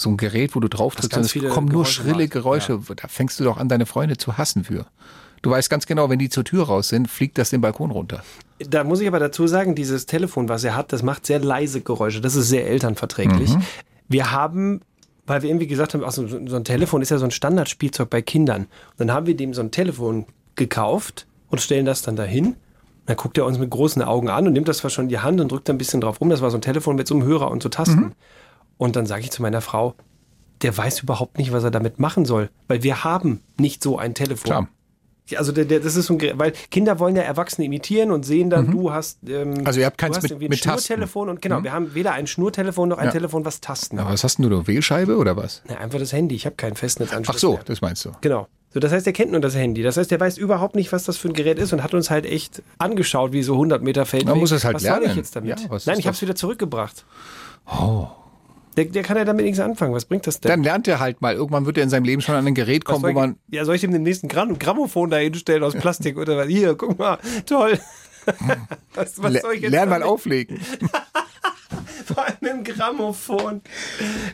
[0.00, 2.80] so ein Gerät, wo du drauf trittst und es kommen nur Geräusche schrille macht, Geräusche,
[2.96, 4.86] da fängst du doch an, deine Freunde zu hassen für.
[5.42, 8.22] Du weißt ganz genau, wenn die zur Tür raus sind, fliegt das den Balkon runter.
[8.58, 11.80] Da muss ich aber dazu sagen, dieses Telefon, was er hat, das macht sehr leise
[11.80, 12.20] Geräusche.
[12.20, 13.54] Das ist sehr elternverträglich.
[13.54, 13.62] Mhm.
[14.08, 14.82] Wir haben,
[15.26, 18.10] weil wir irgendwie gesagt haben, ach, so, so ein Telefon ist ja so ein Standardspielzeug
[18.10, 18.62] bei Kindern.
[18.62, 20.26] Und dann haben wir dem so ein Telefon
[20.56, 22.56] gekauft und stellen das dann dahin.
[23.06, 25.20] Dann guckt er uns mit großen Augen an und nimmt das zwar schon in die
[25.20, 26.28] Hand und drückt da ein bisschen drauf rum.
[26.28, 28.00] Das war so ein Telefon mit so einem Hörer und so Tasten.
[28.00, 28.12] Mhm.
[28.80, 29.94] Und dann sage ich zu meiner Frau,
[30.62, 34.14] der weiß überhaupt nicht, was er damit machen soll, weil wir haben nicht so ein
[34.14, 34.44] Telefon.
[34.44, 34.68] Klar.
[35.28, 38.24] Ja, Also der, der, das ist so ein, weil Kinder wollen ja Erwachsene imitieren und
[38.24, 40.58] sehen dann, du hast ähm, Also ihr habt keins mit- mit.
[40.58, 43.10] Schnurtelefon und genau, wir haben weder ein Schnurtelefon noch ein Ja.
[43.12, 44.14] Telefon, was Tasten Aber hat.
[44.14, 45.62] was hast denn du, eine Wählscheibe oder was?
[45.68, 46.34] Na, einfach das Handy.
[46.34, 47.36] Ich habe keinen Festnetzanschluss.
[47.36, 47.62] Ach so, mehr.
[47.66, 48.12] das meinst du.
[48.22, 48.48] Genau.
[48.72, 49.82] So, das heißt, er kennt nur das Handy.
[49.82, 52.08] Das heißt, er weiß überhaupt nicht, was das für ein Gerät ist und hat uns
[52.10, 54.28] halt echt angeschaut, wie so 100 Meter Feldweg.
[54.30, 55.10] Man muss es halt was soll lernen.
[55.10, 55.60] ich jetzt damit?
[55.60, 57.04] Ja, was Nein, ich habe es wieder zurückgebracht.
[57.66, 58.06] Oh.
[58.76, 59.92] Der, der kann ja damit nichts anfangen.
[59.94, 60.48] Was bringt das denn?
[60.50, 61.34] Dann lernt er halt mal.
[61.34, 63.36] Irgendwann wird er in seinem Leben schon an ein Gerät kommen, wo man.
[63.48, 66.46] ja, soll ich dem den nächsten Gram Grammophon da hinstellen aus Plastik oder was?
[66.46, 67.78] Hier, guck mal, toll.
[68.94, 70.60] was, was soll ich jetzt Lern mal auflegen.
[72.04, 73.62] Vor allem im Grammophon.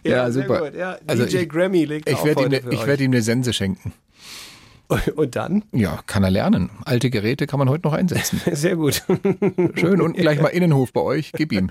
[0.02, 0.60] Ja, sehr super.
[0.70, 0.74] Gut.
[0.78, 3.22] Ja, Also DJ ich- Grammy legt Ich auf werde ihm, ne- ich werd ihm eine
[3.22, 3.92] Sense schenken.
[5.16, 5.64] Und dann?
[5.72, 6.70] Ja, kann er lernen.
[6.84, 8.40] Alte Geräte kann man heute noch einsetzen.
[8.52, 9.02] Sehr gut.
[9.74, 11.32] Schön unten gleich mal Innenhof bei euch.
[11.32, 11.70] Gib ihm.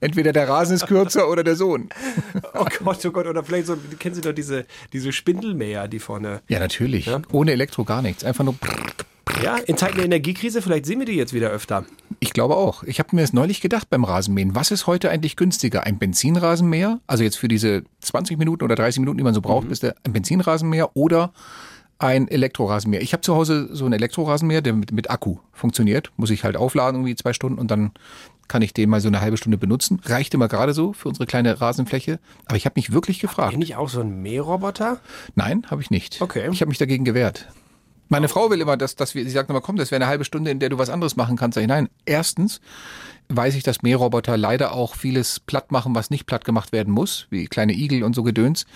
[0.00, 1.88] Entweder der Rasen ist kürzer oder der Sohn.
[2.54, 3.26] Oh Gott, oh Gott.
[3.26, 6.40] Oder vielleicht so, kennen Sie doch diese, diese Spindelmäher, die vorne.
[6.48, 7.08] Ja, natürlich.
[7.30, 8.24] Ohne Elektro gar nichts.
[8.24, 8.54] Einfach nur.
[9.42, 11.84] Ja, in Zeiten der Energiekrise, vielleicht sehen wir die jetzt wieder öfter.
[12.20, 12.82] Ich glaube auch.
[12.84, 14.54] Ich habe mir das neulich gedacht beim Rasenmähen.
[14.54, 15.84] Was ist heute eigentlich günstiger?
[15.84, 17.00] Ein Benzinrasenmäher?
[17.06, 19.72] Also jetzt für diese 20 Minuten oder 30 Minuten, die man so braucht, Mhm.
[19.72, 21.32] ist der ein Benzinrasenmäher oder
[22.02, 23.00] ein Elektrorasenmäher.
[23.00, 26.10] Ich habe zu Hause so einen Elektrorasenmäher, der mit, mit Akku funktioniert.
[26.16, 27.92] Muss ich halt aufladen, irgendwie zwei Stunden und dann
[28.48, 30.00] kann ich den mal so eine halbe Stunde benutzen.
[30.04, 32.18] Reicht immer gerade so für unsere kleine Rasenfläche.
[32.46, 33.52] Aber ich habe mich wirklich gefragt.
[33.52, 35.00] Bin ich auch so ein Mähroboter?
[35.36, 36.20] Nein, habe ich nicht.
[36.20, 36.48] Okay.
[36.52, 37.48] Ich habe mich dagegen gewehrt.
[38.08, 40.24] Meine Frau will immer, dass, dass wir, sie sagt immer, komm, das wäre eine halbe
[40.24, 41.56] Stunde, in der du was anderes machen kannst.
[41.56, 42.60] Ich, nein, erstens
[43.28, 47.26] weiß ich, dass Mähroboter leider auch vieles platt machen, was nicht platt gemacht werden muss,
[47.30, 48.66] wie kleine Igel und so Gedöns.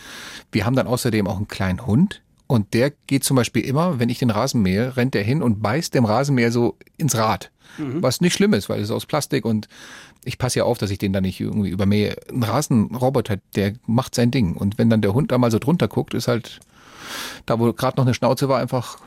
[0.53, 2.23] Wir haben dann außerdem auch einen kleinen Hund.
[2.47, 5.63] Und der geht zum Beispiel immer, wenn ich den Rasen mähe, rennt der hin und
[5.63, 7.51] beißt dem Rasenmäher so ins Rad.
[7.79, 8.03] Mhm.
[8.03, 9.69] Was nicht schlimm ist, weil es ist aus Plastik und
[10.25, 12.17] ich passe ja auf, dass ich den da nicht irgendwie übermähe.
[12.31, 14.55] Ein Rasenroboter, der macht sein Ding.
[14.55, 16.61] Und wenn dann der Hund da mal so drunter guckt, ist halt,
[17.47, 18.99] da wo gerade noch eine Schnauze war, einfach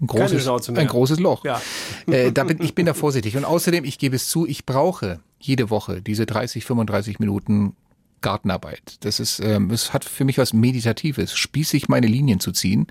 [0.00, 1.44] ein großes, ein großes Loch.
[1.44, 1.60] Ja.
[2.06, 3.36] Äh, da bin, ich bin da vorsichtig.
[3.36, 7.76] Und außerdem, ich gebe es zu, ich brauche jede Woche diese 30, 35 Minuten
[8.20, 8.96] Gartenarbeit.
[9.00, 12.86] Das ist, ähm, es hat für mich was Meditatives, spießig meine Linien zu ziehen,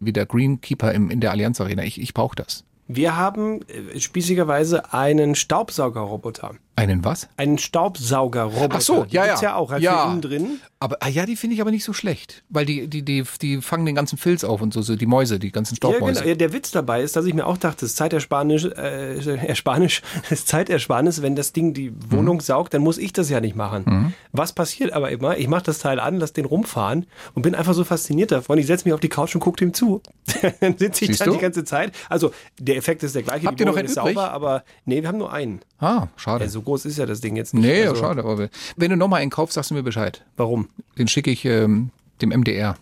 [0.00, 1.84] wie der Greenkeeper im, in der Allianz Arena.
[1.84, 2.64] Ich, ich brauche das.
[2.86, 6.56] Wir haben äh, spießigerweise einen Staubsaugerroboter.
[6.76, 7.28] Einen was?
[7.36, 8.76] Einen Staubsaugerroboter.
[8.76, 9.50] Ach so, Die ja, gibt's ja.
[9.50, 9.70] ja auch.
[9.70, 10.10] Halt Ja.
[10.10, 10.60] innen drin.
[10.80, 13.62] Aber ah, ja, die finde ich aber nicht so schlecht, weil die, die, die, die
[13.62, 16.20] fangen den ganzen Filz auf und so, so die Mäuse, die ganzen Ja, Staubmäuse.
[16.20, 16.28] genau.
[16.30, 20.02] Ja, Der Witz dabei ist, dass ich mir auch dachte, es ist Zeitersparnis, äh, Ersparnis,
[20.24, 23.56] es ist Zeitersparnis, wenn das Ding die Wohnung saugt, dann muss ich das ja nicht
[23.56, 23.84] machen.
[23.86, 24.12] Mhm.
[24.32, 25.38] Was passiert aber immer?
[25.38, 28.58] Ich mache das Teil an, lass den rumfahren und bin einfach so fasziniert davon.
[28.58, 30.02] Ich setze mich auf die Couch und gucke dem zu.
[30.60, 31.32] dann sitze ich Siehst du?
[31.32, 31.92] die ganze Zeit.
[32.10, 33.46] Also der Effekt ist der gleiche.
[33.46, 34.14] Habt die ihr noch Wohnung einen ist übrig?
[34.16, 35.60] sauber, aber nee, wir haben nur einen.
[35.78, 36.44] Ah, schade.
[36.64, 37.64] Groß ist ja das Ding jetzt nicht.
[37.64, 38.24] Nee, Also, schade.
[38.24, 40.24] Aber wenn du nochmal einen kaufst, sagst du mir Bescheid.
[40.36, 40.68] Warum?
[40.98, 41.90] Den schicke ich ähm,
[42.22, 42.76] dem MDR.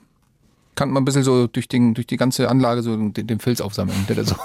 [0.74, 3.60] Kann man ein bisschen so durch, den, durch die ganze Anlage so den, den Filz
[3.60, 4.36] aufsammeln, der da so,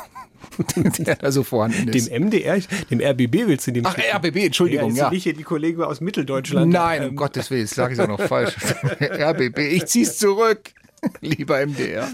[0.98, 2.10] der da so vorhanden ist.
[2.10, 2.60] Dem MDR,
[2.92, 4.08] dem RBB willst du dem Ach, schicken?
[4.14, 5.06] RBB, Entschuldigung, ja.
[5.06, 5.10] ja.
[5.12, 6.72] Nicht hier die Kollegen aus Mitteldeutschland.
[6.72, 8.56] Nein, um Ähm, Gottes Willen, das sage ich auch noch falsch.
[9.02, 10.60] RBB, ich zieh's zurück.
[11.22, 12.10] Lieber MDR.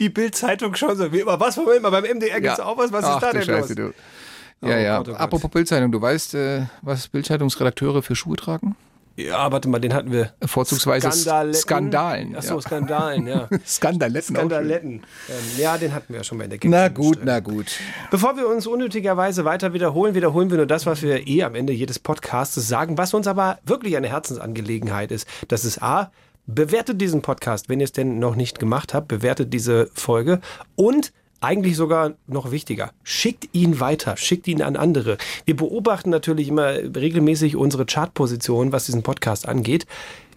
[0.00, 1.38] die Bild-Zeitung schon so wie immer.
[1.40, 2.64] Was, Moment mal, beim MDR gibt's Ja.
[2.66, 2.92] auch was?
[2.92, 3.92] Was Ach, ist da denn Scheiße, los?
[3.92, 3.94] Du.
[4.60, 4.98] Ja, Oh ja.
[4.98, 5.20] Gott, oh Gott.
[5.20, 8.76] Apropos Bildzeitung, du weißt, äh, was Bildzeitungsredakteure für Schuhe tragen?
[9.18, 10.32] Ja, warte mal, den hatten wir.
[10.46, 11.60] Vorzugsweise Skandaletten.
[11.60, 12.34] Skandalen.
[12.38, 12.60] Ach so, ja.
[12.60, 13.48] Skandalen, ja.
[13.66, 14.36] Skandaletten.
[14.36, 14.92] Skandaletten.
[14.92, 17.66] Ähm, ja, den hatten wir ja schon mal in der Na Gag-Challenge gut, na gut.
[18.12, 21.72] Bevor wir uns unnötigerweise weiter wiederholen, wiederholen wir nur das, was wir eh am Ende
[21.72, 25.26] jedes Podcasts sagen, was uns aber wirklich eine Herzensangelegenheit ist.
[25.48, 26.12] Das ist A,
[26.46, 30.40] bewertet diesen Podcast, wenn ihr es denn noch nicht gemacht habt, bewertet diese Folge
[30.76, 35.18] und eigentlich sogar noch wichtiger, schickt ihn weiter, schickt ihn an andere.
[35.44, 39.86] Wir beobachten natürlich immer regelmäßig unsere Chartposition, was diesen Podcast angeht.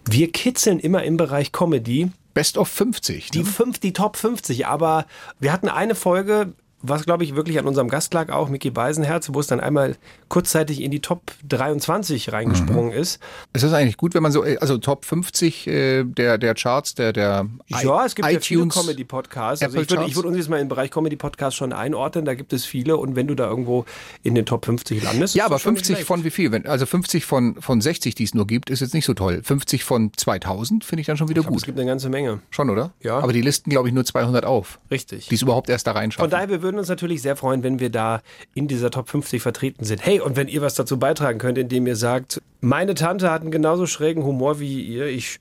[0.04, 3.30] Wir kitzeln immer im Bereich Comedy Best of 50.
[3.30, 4.66] die fünf, die Top 50.
[4.66, 5.06] Aber
[5.38, 9.30] wir hatten eine Folge, was glaube ich wirklich an unserem Gast lag, auch Mickey Beisenherz,
[9.32, 9.96] wo es dann einmal
[10.28, 13.20] kurzzeitig in die Top 23 reingesprungen ist.
[13.52, 16.94] Ist das eigentlich gut, wenn man so, äh, also Top 50 äh, der, der Charts,
[16.94, 19.62] der, der Ja, es gibt ja viele iTunes, Comedy-Podcasts.
[19.64, 22.24] Also ich würde, ich würde uns jetzt mal im Bereich Comedy-Podcast schon einordnen.
[22.24, 22.96] Da gibt es viele.
[22.96, 23.84] Und wenn du da irgendwo
[24.22, 25.34] in den Top 50 landest.
[25.34, 26.08] Ja, ist aber das schon nicht 50 schlecht.
[26.08, 26.52] von wie viel?
[26.52, 29.40] Wenn, also 50 von, von 60, die es nur gibt, ist jetzt nicht so toll.
[29.42, 31.66] 50 von 2000 finde ich dann schon wieder Ich glaube, es gut.
[31.66, 32.40] gibt eine ganze Menge.
[32.50, 32.92] Schon, oder?
[33.00, 33.18] Ja.
[33.18, 35.28] Aber die listen, glaube ich, nur 200 auf, Richtig.
[35.28, 36.30] die es überhaupt erst da Von reinschaffen.
[36.30, 38.22] daher, wir würden uns natürlich sehr freuen, wenn wir da
[38.54, 40.04] in dieser Top 50 vertreten sind.
[40.04, 43.50] Hey, und wenn ihr was dazu beitragen könnt, indem ihr sagt, meine Tante hat einen
[43.50, 45.38] genauso schrägen Humor wie ihr, ich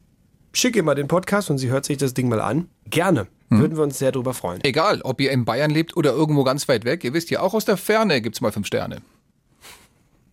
[0.54, 2.68] schicke ihr mal den Podcast und sie hört sich das Ding mal an.
[2.90, 3.28] Gerne.
[3.50, 3.60] Hm.
[3.60, 4.64] Würden wir uns sehr drüber freuen.
[4.64, 7.54] Egal, ob ihr in Bayern lebt oder irgendwo ganz weit weg, ihr wisst ja, auch
[7.54, 9.02] aus der Ferne gibt's mal fünf Sterne.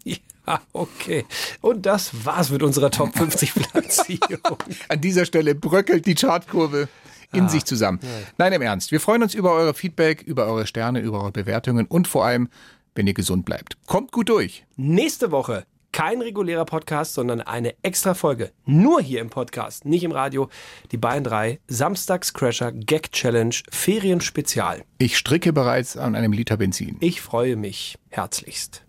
[0.46, 1.26] Ja, okay.
[1.60, 4.56] Und das war's mit unserer Top 50 Platzierung.
[4.88, 6.88] An dieser Stelle bröckelt die Chartkurve
[7.32, 8.00] in Ah, sich zusammen.
[8.36, 8.92] Nein, im Ernst.
[8.92, 12.48] Wir freuen uns über eure Feedback, über eure Sterne, über eure Bewertungen und vor allem,
[12.94, 13.76] wenn ihr gesund bleibt.
[13.86, 14.64] Kommt gut durch.
[14.76, 18.52] Nächste Woche kein regulärer Podcast, sondern eine extra Folge.
[18.64, 20.48] Nur hier im Podcast, nicht im Radio.
[20.92, 24.84] Die Bayern 3 Samstagscrasher Gag Challenge Ferienspezial.
[24.98, 26.96] Ich stricke bereits an einem Liter Benzin.
[27.00, 28.84] Ich freue mich herzlichst.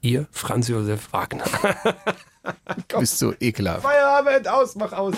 [0.00, 1.44] Ihr Franz Josef Wagner.
[2.98, 3.82] Bist so ekelhaft.
[3.82, 5.14] Feierabend, aus, mach aus.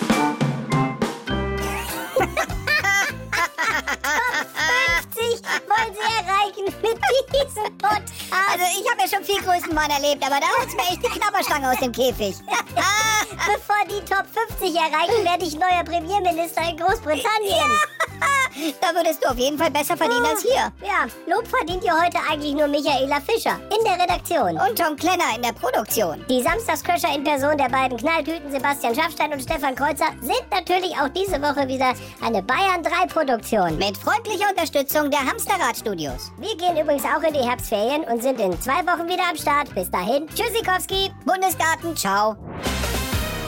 [5.17, 6.36] 50 wollen sie erreichen
[6.81, 6.97] mit
[7.33, 8.13] diesem Podcast.
[8.31, 11.71] Also ich habe ja schon viel Größenwahn erlebt, aber da holt's mir echt die Knabberstange
[11.71, 12.35] aus dem Käfig.
[13.45, 14.25] Bevor die Top
[14.59, 17.71] 50 erreichen, werde ich neuer Premierminister in Großbritannien.
[18.81, 20.71] Da würdest du auf jeden Fall besser verdienen als hier.
[20.81, 24.57] Ja, Lob verdient ja heute eigentlich nur Michaela Fischer in der Redaktion.
[24.57, 26.25] Und Tom Klenner in der Produktion.
[26.27, 31.09] Die Samstagscrasher in Person der beiden Knalltüten Sebastian Schaffstein und Stefan Kreuzer sind natürlich auch
[31.09, 33.77] diese Woche wieder eine Bayern 3 Produktion.
[33.77, 36.31] Mit freundlicher Unterstützung der Hamsterrad-Studios.
[36.37, 39.73] Wir gehen übrigens auch in die Herbstferien und sind in zwei Wochen wieder am Start.
[39.75, 42.35] Bis dahin, Tschüssikowski, Bundesgarten, ciao.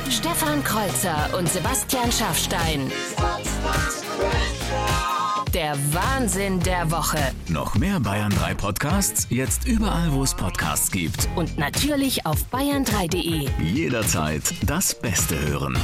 [0.10, 2.92] Stefan Kreuzer und Sebastian Schaffstein.
[3.18, 5.10] Samstagscrasher.
[5.54, 7.18] Der Wahnsinn der Woche.
[7.48, 11.28] Noch mehr Bayern 3 Podcasts, jetzt überall, wo es Podcasts gibt.
[11.36, 13.50] Und natürlich auf bayern3.de.
[13.64, 15.76] Jederzeit das Beste hören.